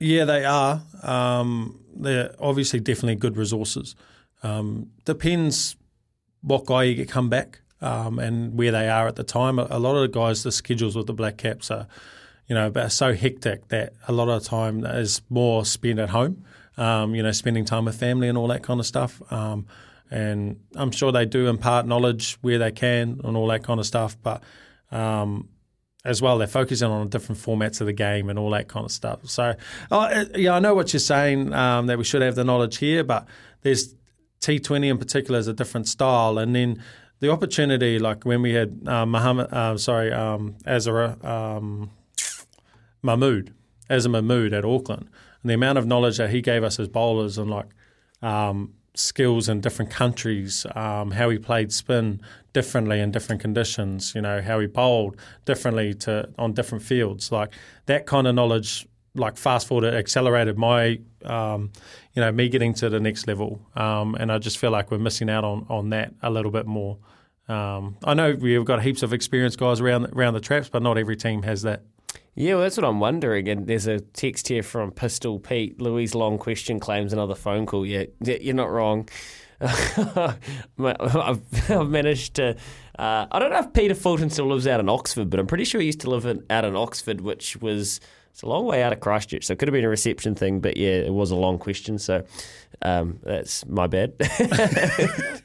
Yeah, 0.00 0.26
they 0.26 0.44
are. 0.44 0.82
Um, 1.02 1.80
they're 1.96 2.34
obviously 2.38 2.78
definitely 2.78 3.16
good 3.16 3.36
resources. 3.36 3.96
Um, 4.42 4.90
depends 5.04 5.76
what 6.42 6.66
guy 6.66 6.84
you 6.84 6.94
get 6.94 7.08
come 7.08 7.28
back 7.28 7.60
um, 7.80 8.18
and 8.18 8.56
where 8.56 8.70
they 8.70 8.88
are 8.88 9.08
at 9.08 9.16
the 9.16 9.24
time. 9.24 9.58
A, 9.58 9.78
lot 9.78 9.96
of 9.96 10.02
the 10.02 10.08
guys, 10.08 10.42
the 10.42 10.52
schedules 10.52 10.94
with 10.94 11.06
the 11.06 11.14
Black 11.14 11.38
Caps 11.38 11.70
are, 11.70 11.86
you 12.46 12.54
know, 12.54 12.70
are 12.76 12.90
so 12.90 13.14
hectic 13.14 13.68
that 13.68 13.94
a 14.06 14.12
lot 14.12 14.28
of 14.28 14.42
the 14.42 14.48
time 14.48 14.84
is 14.84 15.22
more 15.30 15.64
spent 15.64 15.98
at 15.98 16.10
home 16.10 16.44
um, 16.78 17.14
you 17.14 17.22
know, 17.22 17.32
spending 17.32 17.64
time 17.64 17.84
with 17.84 17.96
family 17.96 18.28
and 18.28 18.38
all 18.38 18.48
that 18.48 18.62
kind 18.62 18.80
of 18.80 18.86
stuff. 18.86 19.20
Um, 19.30 19.66
and 20.10 20.60
I'm 20.74 20.90
sure 20.90 21.12
they 21.12 21.26
do 21.26 21.48
impart 21.48 21.86
knowledge 21.86 22.38
where 22.40 22.58
they 22.58 22.72
can 22.72 23.20
and 23.24 23.36
all 23.36 23.46
that 23.48 23.62
kind 23.62 23.78
of 23.78 23.86
stuff. 23.86 24.16
But 24.22 24.42
um, 24.90 25.48
as 26.04 26.22
well, 26.22 26.38
they're 26.38 26.46
focusing 26.46 26.88
on 26.88 27.08
different 27.08 27.40
formats 27.40 27.80
of 27.80 27.86
the 27.86 27.92
game 27.92 28.30
and 28.30 28.38
all 28.38 28.50
that 28.50 28.68
kind 28.68 28.86
of 28.86 28.92
stuff. 28.92 29.28
So, 29.28 29.54
uh, 29.90 30.24
yeah, 30.34 30.54
I 30.54 30.60
know 30.60 30.74
what 30.74 30.92
you're 30.92 31.00
saying 31.00 31.52
um, 31.52 31.86
that 31.86 31.98
we 31.98 32.04
should 32.04 32.22
have 32.22 32.36
the 32.36 32.44
knowledge 32.44 32.78
here, 32.78 33.04
but 33.04 33.26
there's 33.62 33.94
T20 34.40 34.90
in 34.90 34.98
particular 34.98 35.38
is 35.38 35.48
a 35.48 35.52
different 35.52 35.88
style, 35.88 36.38
and 36.38 36.54
then 36.54 36.82
the 37.20 37.30
opportunity, 37.30 37.98
like 37.98 38.24
when 38.24 38.42
we 38.42 38.54
had 38.54 38.80
uh, 38.86 39.04
Muhammad, 39.04 39.52
uh, 39.52 39.76
sorry, 39.76 40.12
um, 40.12 40.54
Azhar 40.64 41.16
um, 41.26 41.90
Mahmood, 43.02 43.52
Azhar 43.90 44.10
Mahmood 44.10 44.52
at 44.52 44.64
Auckland 44.64 45.08
and 45.42 45.50
the 45.50 45.54
amount 45.54 45.78
of 45.78 45.86
knowledge 45.86 46.18
that 46.18 46.30
he 46.30 46.40
gave 46.40 46.64
us 46.64 46.78
as 46.78 46.88
bowlers 46.88 47.38
and 47.38 47.50
like 47.50 47.66
um, 48.22 48.74
skills 48.94 49.48
in 49.48 49.60
different 49.60 49.90
countries, 49.90 50.66
um, 50.74 51.12
how 51.12 51.30
he 51.30 51.38
played 51.38 51.72
spin 51.72 52.20
differently 52.52 53.00
in 53.00 53.10
different 53.10 53.40
conditions, 53.40 54.14
you 54.14 54.20
know, 54.20 54.42
how 54.42 54.58
he 54.58 54.66
bowled 54.66 55.16
differently 55.44 55.94
to 55.94 56.28
on 56.38 56.52
different 56.52 56.82
fields, 56.82 57.30
like 57.30 57.54
that 57.86 58.06
kind 58.06 58.26
of 58.26 58.34
knowledge. 58.34 58.86
Like 59.14 59.36
fast 59.36 59.66
forward, 59.66 59.94
accelerated 59.94 60.58
my, 60.58 61.00
um, 61.24 61.72
you 62.14 62.22
know, 62.22 62.30
me 62.30 62.48
getting 62.48 62.72
to 62.74 62.88
the 62.88 63.00
next 63.00 63.26
level, 63.26 63.60
um, 63.74 64.14
and 64.14 64.30
I 64.30 64.38
just 64.38 64.58
feel 64.58 64.70
like 64.70 64.92
we're 64.92 64.98
missing 64.98 65.28
out 65.28 65.42
on 65.42 65.66
on 65.68 65.90
that 65.90 66.14
a 66.22 66.30
little 66.30 66.52
bit 66.52 66.66
more. 66.66 66.98
Um, 67.48 67.96
I 68.04 68.14
know 68.14 68.36
we've 68.38 68.64
got 68.64 68.82
heaps 68.82 69.02
of 69.02 69.12
experienced 69.12 69.58
guys 69.58 69.80
around 69.80 70.04
around 70.12 70.34
the 70.34 70.40
traps, 70.40 70.68
but 70.68 70.82
not 70.82 70.98
every 70.98 71.16
team 71.16 71.42
has 71.42 71.62
that. 71.62 71.82
Yeah, 72.38 72.54
well, 72.54 72.62
that's 72.62 72.76
what 72.76 72.86
I'm 72.86 73.00
wondering. 73.00 73.48
And 73.48 73.66
there's 73.66 73.88
a 73.88 73.98
text 73.98 74.46
here 74.46 74.62
from 74.62 74.92
Pistol 74.92 75.40
Pete. 75.40 75.82
Louise 75.82 76.14
Long 76.14 76.38
question 76.38 76.78
claims 76.78 77.12
another 77.12 77.34
phone 77.34 77.66
call. 77.66 77.84
Yeah, 77.84 78.04
you're 78.20 78.54
not 78.54 78.70
wrong. 78.70 79.08
I've, 79.60 81.40
managed 81.88 82.34
to. 82.34 82.56
Uh, 82.96 83.26
I 83.28 83.40
don't 83.40 83.50
know 83.50 83.58
if 83.58 83.72
Peter 83.72 83.96
Fulton 83.96 84.30
still 84.30 84.46
lives 84.46 84.68
out 84.68 84.78
in 84.78 84.88
Oxford, 84.88 85.30
but 85.30 85.40
I'm 85.40 85.48
pretty 85.48 85.64
sure 85.64 85.80
he 85.80 85.88
used 85.88 86.02
to 86.02 86.10
live 86.10 86.26
in, 86.26 86.44
out 86.48 86.64
in 86.64 86.76
Oxford, 86.76 87.22
which 87.22 87.56
was 87.56 88.00
it's 88.30 88.42
a 88.42 88.46
long 88.46 88.66
way 88.66 88.84
out 88.84 88.92
of 88.92 89.00
Christchurch. 89.00 89.46
So 89.46 89.54
it 89.54 89.58
could 89.58 89.66
have 89.66 89.72
been 89.72 89.84
a 89.84 89.88
reception 89.88 90.36
thing, 90.36 90.60
but 90.60 90.76
yeah, 90.76 90.90
it 90.90 91.12
was 91.12 91.32
a 91.32 91.36
long 91.36 91.58
question. 91.58 91.98
So 91.98 92.24
um, 92.82 93.18
that's 93.24 93.66
my 93.66 93.88
bad. 93.88 94.14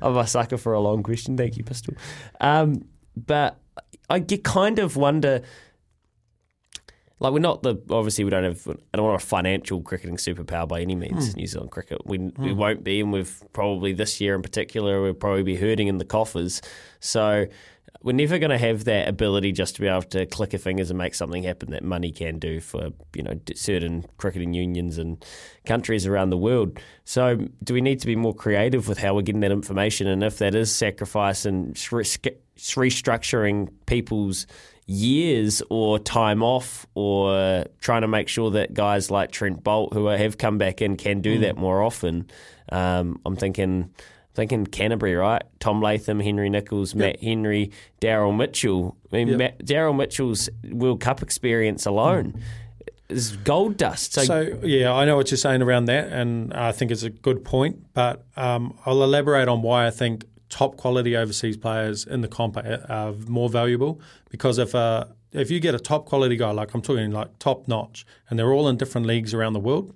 I'm 0.00 0.16
a 0.16 0.24
sucker 0.28 0.58
for 0.58 0.74
a 0.74 0.80
long 0.80 1.02
question. 1.02 1.36
Thank 1.36 1.56
you, 1.56 1.64
Pistol. 1.64 1.94
Um, 2.40 2.84
but 3.16 3.58
I 4.08 4.24
you 4.28 4.38
kind 4.38 4.78
of 4.78 4.96
wonder 4.96 5.42
like 7.18 7.32
we're 7.32 7.38
not 7.38 7.62
the 7.62 7.76
obviously 7.90 8.24
we 8.24 8.30
don't 8.30 8.44
have 8.44 8.66
I 8.68 8.96
don't 8.96 9.06
want 9.06 9.22
a 9.22 9.26
financial 9.26 9.80
cricketing 9.82 10.16
superpower 10.16 10.68
by 10.68 10.80
any 10.80 10.94
means. 10.94 11.30
Mm. 11.30 11.36
New 11.36 11.46
Zealand 11.46 11.70
cricket 11.70 12.04
we 12.04 12.18
mm. 12.18 12.38
we 12.38 12.52
won't 12.52 12.84
be, 12.84 13.00
and 13.00 13.12
we've 13.12 13.42
probably 13.52 13.92
this 13.92 14.20
year 14.20 14.34
in 14.34 14.42
particular 14.42 15.00
we'll 15.02 15.14
probably 15.14 15.42
be 15.42 15.56
hurting 15.56 15.88
in 15.88 15.98
the 15.98 16.04
coffers. 16.04 16.60
So 17.00 17.46
we're 18.02 18.12
never 18.12 18.38
going 18.38 18.50
to 18.50 18.58
have 18.58 18.84
that 18.84 19.08
ability 19.08 19.52
just 19.52 19.74
to 19.76 19.80
be 19.80 19.86
able 19.86 20.02
to 20.02 20.26
click 20.26 20.52
our 20.52 20.58
fingers 20.58 20.90
and 20.90 20.98
make 20.98 21.14
something 21.14 21.42
happen 21.42 21.70
that 21.70 21.82
money 21.82 22.12
can 22.12 22.38
do 22.38 22.60
for 22.60 22.90
you 23.14 23.22
know 23.22 23.32
certain 23.54 24.04
cricketing 24.18 24.52
unions 24.52 24.98
and 24.98 25.24
countries 25.64 26.06
around 26.06 26.28
the 26.30 26.36
world. 26.36 26.78
So 27.04 27.48
do 27.64 27.72
we 27.72 27.80
need 27.80 28.00
to 28.00 28.06
be 28.06 28.14
more 28.14 28.34
creative 28.34 28.88
with 28.88 28.98
how 28.98 29.14
we're 29.14 29.22
getting 29.22 29.40
that 29.40 29.52
information, 29.52 30.06
and 30.06 30.22
if 30.22 30.36
that 30.38 30.54
is 30.54 30.74
sacrifice 30.74 31.46
and 31.46 31.74
restructuring 31.74 33.70
people's 33.86 34.46
years 34.86 35.62
or 35.68 35.98
time 35.98 36.42
off 36.42 36.86
or 36.94 37.64
trying 37.80 38.02
to 38.02 38.08
make 38.08 38.28
sure 38.28 38.50
that 38.52 38.72
guys 38.72 39.10
like 39.10 39.32
Trent 39.32 39.62
Boult, 39.64 39.92
who 39.92 40.06
have 40.06 40.38
come 40.38 40.58
back 40.58 40.80
in, 40.80 40.96
can 40.96 41.20
do 41.20 41.38
mm. 41.38 41.40
that 41.42 41.56
more 41.56 41.82
often. 41.82 42.28
Um, 42.70 43.20
I'm 43.26 43.36
thinking 43.36 43.90
thinking 44.34 44.66
Canterbury, 44.66 45.14
right? 45.14 45.42
Tom 45.60 45.80
Latham, 45.80 46.20
Henry 46.20 46.50
Nicholls, 46.50 46.94
yep. 46.94 46.98
Matt 46.98 47.22
Henry, 47.22 47.72
Daryl 48.00 48.36
Mitchell. 48.36 48.96
I 49.10 49.16
mean, 49.16 49.40
yep. 49.40 49.58
Daryl 49.60 49.96
Mitchell's 49.96 50.50
World 50.70 51.00
Cup 51.00 51.22
experience 51.22 51.86
alone. 51.86 52.34
Mm. 52.34 52.42
Is 53.08 53.36
gold 53.36 53.76
dust. 53.76 54.14
So, 54.14 54.24
so, 54.24 54.58
yeah, 54.64 54.92
I 54.92 55.04
know 55.04 55.14
what 55.14 55.30
you're 55.30 55.38
saying 55.38 55.62
around 55.62 55.84
that, 55.84 56.12
and 56.12 56.52
I 56.52 56.72
think 56.72 56.90
it's 56.90 57.04
a 57.04 57.10
good 57.10 57.44
point. 57.44 57.94
But 57.94 58.24
um, 58.36 58.76
I'll 58.84 59.00
elaborate 59.00 59.46
on 59.46 59.62
why 59.62 59.86
I 59.86 59.90
think 59.90 60.24
top 60.48 60.76
quality 60.76 61.16
overseas 61.16 61.56
players 61.56 62.06
in 62.06 62.20
the 62.20 62.28
comp 62.28 62.56
are, 62.56 63.12
more 63.26 63.48
valuable 63.48 64.00
because 64.30 64.58
if 64.58 64.74
uh, 64.74 65.04
if 65.32 65.50
you 65.50 65.60
get 65.60 65.74
a 65.74 65.78
top 65.78 66.06
quality 66.06 66.36
guy, 66.36 66.50
like 66.50 66.72
I'm 66.74 66.82
talking 66.82 67.10
like 67.10 67.38
top 67.38 67.68
notch, 67.68 68.06
and 68.28 68.38
they're 68.38 68.52
all 68.52 68.68
in 68.68 68.76
different 68.76 69.06
leagues 69.06 69.34
around 69.34 69.52
the 69.52 69.60
world, 69.60 69.94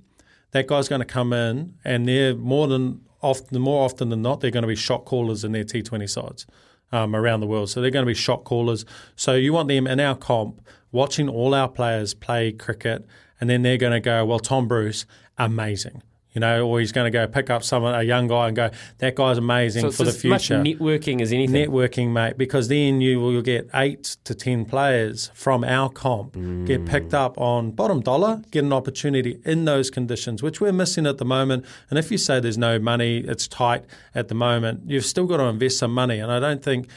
that 0.50 0.66
guy's 0.66 0.88
going 0.88 1.00
to 1.00 1.06
come 1.06 1.32
in 1.32 1.74
and 1.84 2.06
they're 2.06 2.34
more 2.34 2.66
than 2.66 3.02
often, 3.22 3.60
more 3.60 3.84
often 3.84 4.08
than 4.10 4.22
not, 4.22 4.40
they're 4.40 4.50
going 4.50 4.62
to 4.62 4.68
be 4.68 4.76
shot 4.76 5.04
callers 5.04 5.44
in 5.44 5.52
their 5.52 5.64
T20 5.64 6.08
sides 6.08 6.46
um, 6.92 7.14
around 7.14 7.40
the 7.40 7.46
world. 7.46 7.70
So 7.70 7.80
they're 7.80 7.90
going 7.90 8.04
to 8.04 8.10
be 8.10 8.14
shot 8.14 8.44
callers. 8.44 8.84
So 9.16 9.34
you 9.34 9.52
want 9.52 9.68
them 9.68 9.86
in 9.86 10.00
our 10.00 10.16
comp 10.16 10.60
watching 10.92 11.28
all 11.28 11.54
our 11.54 11.68
players 11.68 12.14
play 12.14 12.52
cricket, 12.52 13.06
and 13.40 13.48
then 13.48 13.62
they're 13.62 13.76
going 13.78 13.92
to 13.92 14.00
go, 14.00 14.24
well, 14.26 14.40
Tom 14.40 14.68
Bruce, 14.68 15.06
amazing 15.38 16.02
you 16.32 16.40
know, 16.40 16.66
or 16.66 16.80
he's 16.80 16.92
going 16.92 17.04
to 17.04 17.10
go 17.10 17.26
pick 17.26 17.50
up 17.50 17.64
someone, 17.64 17.94
a 17.94 18.02
young 18.02 18.28
guy, 18.28 18.48
and 18.48 18.56
go, 18.56 18.70
that 18.98 19.14
guy's 19.16 19.38
amazing 19.38 19.82
so 19.82 19.90
for 19.90 20.04
the 20.04 20.12
future. 20.12 20.58
Much 20.58 20.66
networking 20.66 21.20
as 21.20 21.32
anything. 21.32 21.70
Networking, 21.70 22.12
mate, 22.12 22.38
because 22.38 22.68
then 22.68 23.00
you 23.00 23.20
will 23.20 23.42
get 23.42 23.68
eight 23.74 24.16
to 24.24 24.34
ten 24.34 24.64
players 24.64 25.30
from 25.34 25.64
our 25.64 25.88
comp 25.88 26.34
mm. 26.34 26.66
get 26.66 26.86
picked 26.86 27.14
up 27.14 27.38
on 27.38 27.70
bottom 27.70 28.00
dollar, 28.00 28.42
get 28.50 28.64
an 28.64 28.72
opportunity 28.72 29.40
in 29.44 29.64
those 29.64 29.90
conditions, 29.90 30.42
which 30.42 30.60
we're 30.60 30.72
missing 30.72 31.06
at 31.06 31.18
the 31.18 31.24
moment. 31.24 31.64
And 31.88 31.98
if 31.98 32.10
you 32.10 32.18
say 32.18 32.40
there's 32.40 32.58
no 32.58 32.78
money, 32.78 33.18
it's 33.18 33.48
tight 33.48 33.84
at 34.14 34.28
the 34.28 34.34
moment, 34.34 34.82
you've 34.86 35.04
still 35.04 35.26
got 35.26 35.38
to 35.38 35.44
invest 35.44 35.78
some 35.78 35.92
money. 35.92 36.18
And 36.18 36.30
I 36.30 36.40
don't 36.40 36.62
think 36.62 36.88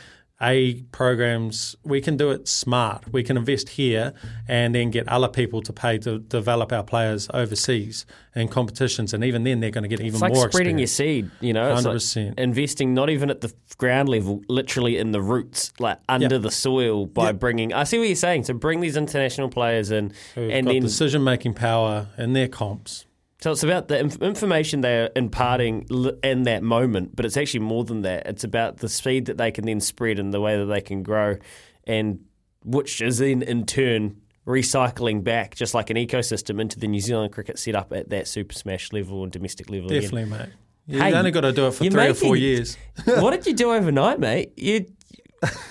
a 0.43 0.81
programs, 0.91 1.75
we 1.83 2.01
can 2.01 2.17
do 2.17 2.29
it 2.31 2.47
smart. 2.47 3.12
We 3.12 3.23
can 3.23 3.38
invest 3.38 3.69
here 3.69 4.13
and 4.47 4.75
then 4.75 4.91
get 4.91 5.07
other 5.07 5.29
people 5.29 5.62
to 5.62 5.73
pay 5.73 5.97
to 6.00 6.19
develop 6.19 6.71
our 6.71 6.83
players 6.83 7.29
overseas 7.33 8.05
in 8.35 8.50
competitions. 8.50 9.13
And 9.13 9.23
even 9.23 9.43
then, 9.43 9.62
they're 9.62 9.71
going 9.71 9.83
to 9.83 9.88
get 9.88 10.01
even 10.01 10.15
it's 10.15 10.21
like 10.21 10.33
more. 10.33 10.51
spreading 10.51 10.79
experience. 10.79 11.00
your 11.00 11.31
seed, 11.31 11.45
you 11.47 11.53
know, 11.53 11.73
100%. 11.73 12.27
Like 12.29 12.39
investing 12.39 12.93
not 12.93 13.09
even 13.09 13.29
at 13.29 13.41
the 13.41 13.53
ground 13.77 14.09
level, 14.09 14.41
literally 14.50 14.97
in 14.97 15.12
the 15.12 15.21
roots, 15.21 15.71
like 15.79 16.00
under 16.09 16.35
yep. 16.35 16.41
the 16.41 16.51
soil 16.51 17.05
by 17.05 17.27
yep. 17.27 17.39
bringing. 17.39 17.73
I 17.73 17.85
see 17.85 17.97
what 17.97 18.07
you're 18.07 18.15
saying. 18.15 18.43
So 18.43 18.53
bring 18.53 18.81
these 18.81 18.97
international 18.97 19.50
players 19.50 19.91
in, 19.91 20.13
Who've 20.35 20.51
and 20.51 20.67
then 20.67 20.81
decision 20.81 21.23
making 21.23 21.53
power 21.53 22.09
in 22.17 22.33
their 22.33 22.47
comps. 22.47 23.05
So 23.43 23.51
it's 23.51 23.63
about 23.63 23.89
the 23.89 24.00
information 24.00 24.79
they're 24.79 25.09
imparting 25.17 25.85
in 26.23 26.43
that 26.43 26.63
moment, 26.63 27.13
but 27.13 27.25
it's 27.25 27.35
actually 27.35 27.59
more 27.59 27.83
than 27.83 28.03
that. 28.03 28.25
It's 28.25 28.45
about 28.45 28.77
the 28.77 28.88
speed 28.88 29.25
that 29.25 29.38
they 29.38 29.51
can 29.51 29.65
then 29.65 29.81
spread 29.81 30.17
and 30.17 30.33
the 30.33 30.39
way 30.39 30.57
that 30.57 30.67
they 30.67 30.79
can 30.79 31.03
grow, 31.03 31.35
and 31.83 32.21
which 32.63 33.01
is 33.01 33.17
then 33.17 33.41
in 33.41 33.65
turn 33.65 34.21
recycling 34.47 35.25
back, 35.25 35.55
just 35.55 35.73
like 35.73 35.89
an 35.89 35.97
ecosystem, 35.97 36.62
into 36.62 36.79
the 36.79 36.88
New 36.88 37.01
Zealand 37.01 37.33
cricket 37.33 37.59
setup 37.59 37.91
at 37.91 38.12
that 38.12 38.29
Super 38.29 38.53
Smash 38.53 38.93
level 38.93 39.23
and 39.23 39.31
domestic 39.33 39.69
level. 39.69 39.89
Definitely, 39.89 40.23
again. 40.23 40.38
mate. 40.39 40.50
You've 40.88 41.01
hey, 41.01 41.13
only 41.13 41.31
got 41.31 41.41
to 41.41 41.51
do 41.51 41.67
it 41.67 41.71
for 41.71 41.79
three 41.79 41.89
making, 41.89 42.12
or 42.12 42.13
four 42.13 42.35
years. 42.38 42.77
what 43.03 43.31
did 43.31 43.45
you 43.45 43.53
do 43.53 43.73
overnight, 43.73 44.21
mate? 44.21 44.53
You 44.55 44.85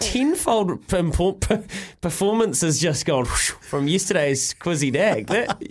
tenfold 0.00 0.86
performance 2.00 2.60
has 2.60 2.80
just 2.80 3.06
gone 3.06 3.24
from 3.26 3.88
yesterday's 3.88 4.54
Quizzy 4.54 4.92
Dag. 4.92 5.26
That, 5.26 5.62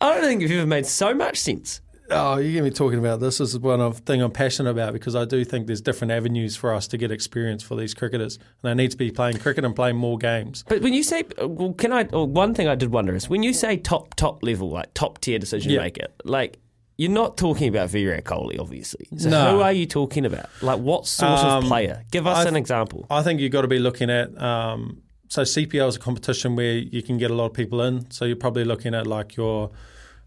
I 0.00 0.14
don't 0.14 0.22
think 0.22 0.42
you've 0.42 0.50
ever 0.52 0.66
made 0.66 0.86
so 0.86 1.14
much 1.14 1.38
sense. 1.38 1.80
Oh, 2.12 2.38
you're 2.38 2.52
going 2.52 2.64
to 2.64 2.70
be 2.70 2.74
talking 2.74 2.98
about 2.98 3.20
this. 3.20 3.38
This 3.38 3.50
is 3.50 3.58
one 3.60 3.80
of 3.80 3.98
thing 3.98 4.20
I'm 4.20 4.32
passionate 4.32 4.70
about 4.70 4.92
because 4.92 5.14
I 5.14 5.24
do 5.24 5.44
think 5.44 5.68
there's 5.68 5.80
different 5.80 6.10
avenues 6.10 6.56
for 6.56 6.74
us 6.74 6.88
to 6.88 6.98
get 6.98 7.12
experience 7.12 7.62
for 7.62 7.76
these 7.76 7.94
cricketers, 7.94 8.36
and 8.36 8.70
they 8.70 8.82
need 8.82 8.90
to 8.90 8.96
be 8.96 9.12
playing 9.12 9.38
cricket 9.38 9.64
and 9.64 9.76
playing 9.76 9.96
more 9.96 10.18
games. 10.18 10.64
But 10.66 10.82
when 10.82 10.92
you 10.92 11.04
say, 11.04 11.24
well, 11.38 11.72
can 11.72 11.92
I? 11.92 12.04
one 12.04 12.52
thing 12.54 12.66
I 12.66 12.74
did 12.74 12.90
wonder 12.90 13.14
is 13.14 13.28
when 13.28 13.44
you 13.44 13.52
say 13.52 13.76
top 13.76 14.14
top 14.16 14.42
level, 14.42 14.70
like 14.70 14.92
top 14.94 15.20
tier 15.20 15.38
decision 15.38 15.70
yeah. 15.70 15.82
maker, 15.82 16.06
like 16.24 16.58
you're 17.00 17.10
not 17.10 17.38
talking 17.38 17.66
about 17.66 17.88
Virat 17.88 18.24
Kohli, 18.24 18.60
obviously. 18.60 19.08
So 19.16 19.30
no. 19.30 19.52
who 19.52 19.62
are 19.62 19.72
you 19.72 19.86
talking 19.86 20.26
about? 20.26 20.50
Like 20.60 20.80
what 20.80 21.06
sort 21.06 21.38
um, 21.38 21.64
of 21.64 21.64
player? 21.64 22.04
Give 22.10 22.26
us 22.26 22.40
th- 22.40 22.48
an 22.48 22.56
example. 22.56 23.06
I 23.08 23.22
think 23.22 23.40
you've 23.40 23.52
got 23.52 23.62
to 23.62 23.68
be 23.68 23.78
looking 23.78 24.10
at. 24.10 24.38
Um, 24.38 25.00
so 25.28 25.40
CPL 25.40 25.88
is 25.88 25.96
a 25.96 25.98
competition 25.98 26.56
where 26.56 26.74
you 26.74 27.02
can 27.02 27.16
get 27.16 27.30
a 27.30 27.34
lot 27.34 27.46
of 27.46 27.54
people 27.54 27.80
in. 27.80 28.10
So 28.10 28.26
you're 28.26 28.36
probably 28.36 28.64
looking 28.64 28.94
at 28.94 29.06
like 29.06 29.34
your 29.34 29.70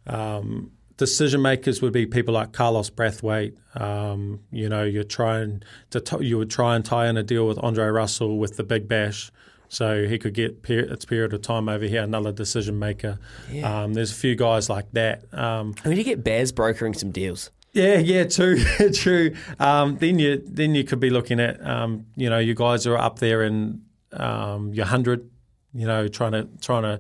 um, 0.07 0.71
decision 0.97 1.43
makers 1.43 1.79
would 1.83 1.93
be 1.93 2.07
people 2.07 2.33
like 2.33 2.53
Carlos 2.53 2.89
Brathwaite. 2.89 3.55
Um, 3.79 4.39
you 4.49 4.67
know, 4.67 4.83
you're 4.83 5.03
trying 5.03 5.61
to 5.91 6.01
t- 6.01 6.25
you 6.25 6.39
would 6.39 6.49
try 6.49 6.75
and 6.75 6.83
tie 6.83 7.07
in 7.07 7.17
a 7.17 7.23
deal 7.23 7.47
with 7.47 7.59
Andre 7.59 7.85
Russell 7.85 8.39
with 8.39 8.57
the 8.57 8.63
Big 8.63 8.87
Bash. 8.87 9.31
So 9.73 10.05
he 10.07 10.19
could 10.19 10.35
get 10.35 10.61
per- 10.61 10.79
its 10.79 11.03
period 11.03 11.33
of 11.33 11.41
time 11.41 11.67
over 11.67 11.85
here, 11.85 12.03
another 12.03 12.31
decision 12.31 12.77
maker. 12.77 13.17
Yeah. 13.51 13.83
Um, 13.83 13.95
there's 13.95 14.11
a 14.11 14.15
few 14.15 14.35
guys 14.35 14.69
like 14.69 14.91
that. 14.91 15.23
Um, 15.33 15.73
I 15.83 15.89
mean, 15.89 15.97
you 15.97 16.03
get 16.03 16.23
Baz 16.23 16.51
brokering 16.51 16.93
some 16.93 17.09
deals. 17.09 17.49
Yeah, 17.71 17.97
yeah, 17.97 18.25
true, 18.25 18.63
true. 18.93 19.35
Um, 19.59 19.97
then 19.97 20.19
you 20.19 20.43
then 20.45 20.75
you 20.75 20.83
could 20.83 20.99
be 20.99 21.09
looking 21.09 21.39
at, 21.39 21.65
um, 21.65 22.05
you 22.15 22.29
know, 22.29 22.37
you 22.37 22.53
guys 22.53 22.85
are 22.85 22.95
up 22.95 23.17
there 23.17 23.41
in 23.41 23.81
um, 24.11 24.75
your 24.75 24.85
hundred, 24.85 25.27
you 25.73 25.87
know, 25.87 26.07
trying 26.07 26.33
to 26.33 26.47
trying 26.61 26.83
to 26.83 26.99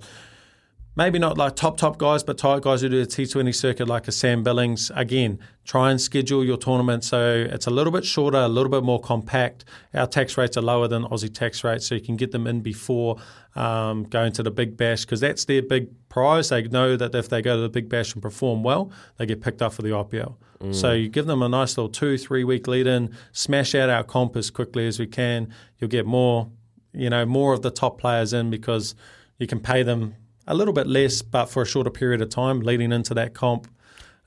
maybe 0.95 1.19
not 1.19 1.37
like 1.37 1.55
top 1.55 1.77
top 1.77 1.97
guys, 1.97 2.23
but 2.23 2.37
tight 2.37 2.61
guys 2.61 2.81
who 2.81 2.89
do 2.89 3.03
the 3.03 3.09
T20 3.09 3.53
circuit, 3.53 3.87
like 3.87 4.07
a 4.07 4.11
Sam 4.11 4.43
Billings. 4.43 4.91
Again, 4.95 5.39
try 5.65 5.91
and 5.91 5.99
schedule 5.99 6.43
your 6.43 6.57
tournament 6.57 7.03
so 7.03 7.47
it's 7.49 7.67
a 7.67 7.69
little 7.69 7.91
bit 7.91 8.05
shorter, 8.05 8.37
a 8.37 8.47
little 8.47 8.69
bit 8.69 8.83
more 8.83 8.99
compact. 8.99 9.65
Our 9.93 10.07
tax 10.07 10.37
rates 10.37 10.57
are 10.57 10.61
lower 10.61 10.87
than 10.87 11.03
Aussie 11.05 11.33
tax 11.33 11.63
rates, 11.63 11.87
so 11.87 11.95
you 11.95 12.01
can 12.01 12.15
get 12.15 12.31
them 12.31 12.47
in 12.47 12.61
before 12.61 13.17
um, 13.55 14.03
going 14.03 14.33
to 14.33 14.43
the 14.43 14.51
Big 14.51 14.77
Bash 14.77 15.05
because 15.05 15.19
that's 15.19 15.45
their 15.45 15.61
big 15.61 15.89
prize. 16.09 16.49
They 16.49 16.63
know 16.63 16.95
that 16.95 17.15
if 17.15 17.29
they 17.29 17.41
go 17.41 17.55
to 17.55 17.61
the 17.61 17.69
Big 17.69 17.89
Bash 17.89 18.13
and 18.13 18.21
perform 18.21 18.63
well, 18.63 18.91
they 19.17 19.25
get 19.25 19.41
picked 19.41 19.61
up 19.61 19.73
for 19.73 19.81
the 19.81 19.89
IPL. 19.89 20.35
Mm. 20.59 20.75
So 20.75 20.93
you 20.93 21.09
give 21.09 21.25
them 21.25 21.41
a 21.41 21.49
nice 21.49 21.77
little 21.77 21.89
two, 21.89 22.17
three 22.17 22.43
week 22.43 22.67
lead 22.67 22.87
in, 22.87 23.15
smash 23.31 23.75
out 23.75 23.89
our 23.89 24.03
comp 24.03 24.35
as 24.35 24.49
quickly 24.49 24.87
as 24.87 24.99
we 24.99 25.07
can. 25.07 25.53
You'll 25.79 25.89
get 25.89 26.05
more, 26.05 26.49
you 26.93 27.09
know, 27.09 27.25
more 27.25 27.53
of 27.53 27.61
the 27.61 27.71
top 27.71 27.99
players 27.99 28.33
in 28.33 28.49
because 28.49 28.95
you 29.39 29.47
can 29.47 29.59
pay 29.59 29.83
them 29.83 30.15
a 30.47 30.53
little 30.53 30.73
bit 30.73 30.87
less, 30.87 31.21
but 31.21 31.45
for 31.45 31.61
a 31.61 31.65
shorter 31.65 31.89
period 31.89 32.21
of 32.21 32.29
time 32.29 32.59
leading 32.61 32.91
into 32.91 33.13
that 33.13 33.33
comp. 33.33 33.67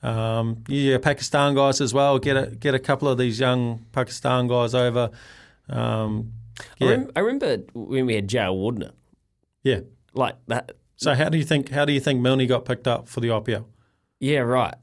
Um, 0.03 0.63
yeah, 0.67 0.97
Pakistan 0.97 1.55
guys 1.55 1.81
as 1.81 1.93
well. 1.93 2.19
Get 2.19 2.37
a 2.37 2.47
get 2.55 2.75
a 2.75 2.79
couple 2.79 3.07
of 3.07 3.17
these 3.17 3.39
young 3.39 3.85
Pakistan 3.91 4.47
guys 4.47 4.75
over. 4.75 5.11
Um, 5.69 6.33
yeah, 6.77 6.87
I, 6.87 6.91
rem- 6.91 7.11
I 7.15 7.19
remember 7.19 7.57
when 7.73 8.05
we 8.05 8.15
had 8.15 8.27
Jayawardene, 8.27 8.91
yeah. 9.63 9.81
like 10.13 10.35
that. 10.47 10.73
So 10.95 11.13
how 11.13 11.29
do 11.29 11.37
you 11.37 11.43
think 11.43 11.69
how 11.69 11.85
do 11.85 11.93
you 11.93 11.99
think 11.99 12.21
Milne 12.21 12.45
got 12.47 12.65
picked 12.65 12.87
up 12.87 13.07
for 13.07 13.19
the 13.19 13.29
IPL? 13.29 13.65
Yeah, 14.19 14.39
right. 14.39 14.75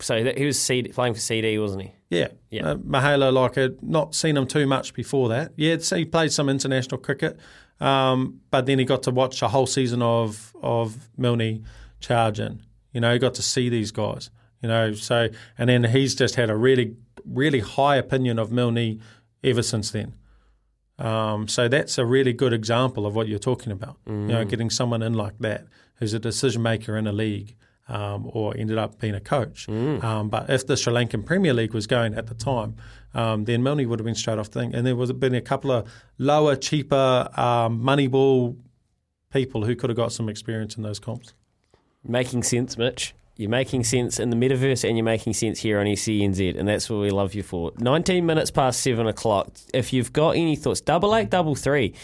So 0.00 0.22
that, 0.24 0.38
he 0.38 0.44
was 0.44 0.60
CD, 0.60 0.90
playing 0.90 1.14
for 1.14 1.20
CD, 1.20 1.58
wasn't 1.58 1.82
he? 1.82 1.92
Yeah, 2.10 2.28
Yeah. 2.50 2.70
Uh, 2.70 2.74
Mahela, 2.76 3.32
like 3.32 3.58
I'd 3.58 3.82
not 3.82 4.14
seen 4.14 4.36
him 4.36 4.46
too 4.46 4.66
much 4.66 4.94
before 4.94 5.28
that. 5.28 5.52
Yeah, 5.56 5.78
so 5.78 5.96
he 5.96 6.04
played 6.04 6.32
some 6.32 6.48
international 6.48 6.98
cricket, 6.98 7.38
um, 7.80 8.40
but 8.50 8.66
then 8.66 8.78
he 8.78 8.84
got 8.84 9.02
to 9.04 9.10
watch 9.10 9.42
a 9.42 9.48
whole 9.48 9.66
season 9.66 10.02
of 10.02 10.54
of 10.62 11.08
Milne 11.16 11.64
charging. 12.00 12.62
You 12.92 13.00
know, 13.00 13.12
he 13.12 13.18
got 13.18 13.34
to 13.34 13.42
see 13.42 13.68
these 13.68 13.90
guys. 13.90 14.30
You 14.62 14.68
know, 14.68 14.92
so 14.92 15.28
and 15.56 15.68
then 15.70 15.84
he's 15.84 16.14
just 16.14 16.34
had 16.34 16.50
a 16.50 16.56
really 16.56 16.96
really 17.24 17.60
high 17.60 17.96
opinion 17.96 18.38
of 18.38 18.50
Milne 18.50 19.00
ever 19.44 19.62
since 19.62 19.90
then. 19.90 20.14
Um, 20.98 21.46
so 21.46 21.68
that's 21.68 21.96
a 21.98 22.04
really 22.04 22.32
good 22.32 22.52
example 22.52 23.06
of 23.06 23.14
what 23.14 23.28
you're 23.28 23.38
talking 23.38 23.70
about. 23.72 23.98
You 24.28 24.34
know, 24.34 24.44
getting 24.44 24.70
someone 24.70 25.02
in 25.02 25.14
like 25.14 25.38
that 25.38 25.66
who's 25.96 26.12
a 26.12 26.18
decision 26.18 26.62
maker 26.62 26.96
in 26.96 27.06
a 27.06 27.12
league. 27.12 27.54
Um, 27.90 28.28
or 28.34 28.54
ended 28.54 28.76
up 28.76 29.00
being 29.00 29.14
a 29.14 29.20
coach. 29.20 29.66
Um, 29.66 30.28
but 30.28 30.50
if 30.50 30.66
the 30.66 30.76
Sri 30.76 30.92
Lankan 30.92 31.24
Premier 31.24 31.54
League 31.54 31.72
was 31.72 31.86
going 31.86 32.12
at 32.12 32.26
the 32.26 32.34
time, 32.34 32.76
um, 33.14 33.46
then 33.46 33.62
Milne 33.62 33.88
would 33.88 33.98
have 33.98 34.04
been 34.04 34.14
straight 34.14 34.38
off 34.38 34.50
the 34.50 34.60
thing. 34.60 34.74
And 34.74 34.86
there 34.86 34.94
was 34.94 35.10
been 35.12 35.34
a 35.34 35.40
couple 35.40 35.70
of 35.72 35.88
lower, 36.18 36.54
cheaper, 36.54 37.30
um, 37.34 37.82
moneyball 37.82 38.56
people 39.32 39.64
who 39.64 39.74
could 39.74 39.90
have 39.90 39.96
got 39.96 40.12
some 40.12 40.28
experience 40.28 40.76
in 40.76 40.82
those 40.82 40.98
comps. 40.98 41.32
Making 42.04 42.42
sense, 42.42 42.76
Mitch. 42.76 43.14
You're 43.36 43.50
making 43.50 43.84
sense 43.84 44.18
in 44.18 44.30
the 44.30 44.36
metaverse 44.36 44.86
and 44.86 44.96
you're 44.96 45.04
making 45.04 45.32
sense 45.32 45.60
here 45.60 45.78
on 45.78 45.86
SENZ, 45.86 46.58
and 46.58 46.66
that's 46.66 46.90
what 46.90 46.98
we 47.00 47.10
love 47.10 47.34
you 47.34 47.44
for. 47.44 47.70
19 47.78 48.26
minutes 48.26 48.50
past 48.50 48.80
7 48.80 49.06
o'clock. 49.06 49.52
If 49.72 49.92
you've 49.92 50.12
got 50.12 50.30
any 50.30 50.56
thoughts, 50.56 50.80
double 50.80 51.14
eight, 51.14 51.30
double 51.30 51.54
three. 51.54 51.94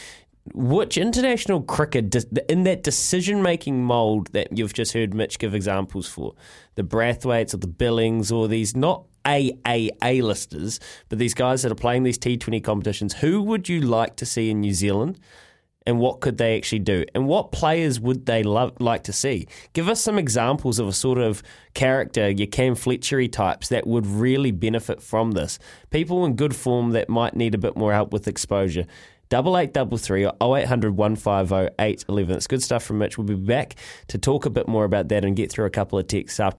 Which 0.52 0.98
international 0.98 1.62
cricket, 1.62 2.14
in 2.50 2.64
that 2.64 2.82
decision 2.82 3.42
making 3.42 3.82
mould 3.82 4.28
that 4.32 4.56
you've 4.56 4.74
just 4.74 4.92
heard 4.92 5.14
Mitch 5.14 5.38
give 5.38 5.54
examples 5.54 6.06
for, 6.06 6.34
the 6.74 6.82
Brathwaites 6.82 7.54
or 7.54 7.56
the 7.56 7.66
Billings 7.66 8.30
or 8.30 8.46
these 8.46 8.76
not 8.76 9.04
AAA 9.24 10.22
listers, 10.22 10.80
but 11.08 11.18
these 11.18 11.32
guys 11.32 11.62
that 11.62 11.72
are 11.72 11.76
playing 11.76 12.02
these 12.02 12.18
T20 12.18 12.62
competitions, 12.62 13.14
who 13.14 13.42
would 13.42 13.70
you 13.70 13.80
like 13.80 14.16
to 14.16 14.26
see 14.26 14.50
in 14.50 14.60
New 14.60 14.74
Zealand? 14.74 15.18
and 15.86 15.98
what 15.98 16.20
could 16.20 16.38
they 16.38 16.56
actually 16.56 16.78
do? 16.78 17.04
And 17.14 17.26
what 17.26 17.52
players 17.52 18.00
would 18.00 18.26
they 18.26 18.42
love, 18.42 18.72
like 18.80 19.04
to 19.04 19.12
see? 19.12 19.46
Give 19.72 19.88
us 19.88 20.00
some 20.00 20.18
examples 20.18 20.78
of 20.78 20.88
a 20.88 20.92
sort 20.92 21.18
of 21.18 21.42
character, 21.74 22.30
your 22.30 22.46
Cam 22.46 22.74
Fletchery 22.74 23.30
types, 23.30 23.68
that 23.68 23.86
would 23.86 24.06
really 24.06 24.50
benefit 24.50 25.02
from 25.02 25.32
this. 25.32 25.58
People 25.90 26.24
in 26.24 26.36
good 26.36 26.56
form 26.56 26.90
that 26.90 27.08
might 27.08 27.36
need 27.36 27.54
a 27.54 27.58
bit 27.58 27.76
more 27.76 27.92
help 27.92 28.12
with 28.12 28.28
exposure. 28.28 28.86
Double 29.34 29.58
eight 29.58 29.72
double 29.72 29.98
three 29.98 30.24
or 30.24 30.56
0800 30.56 30.96
150 30.96 31.74
811. 31.80 32.36
It's 32.36 32.46
good 32.46 32.62
stuff 32.62 32.84
from 32.84 32.98
Mitch. 32.98 33.18
We'll 33.18 33.26
be 33.26 33.34
back 33.34 33.74
to 34.06 34.16
talk 34.16 34.46
a 34.46 34.50
bit 34.50 34.68
more 34.68 34.84
about 34.84 35.08
that 35.08 35.24
and 35.24 35.34
get 35.34 35.50
through 35.50 35.64
a 35.64 35.70
couple 35.70 35.98
of 35.98 36.06
texts 36.06 36.38
after. 36.38 36.52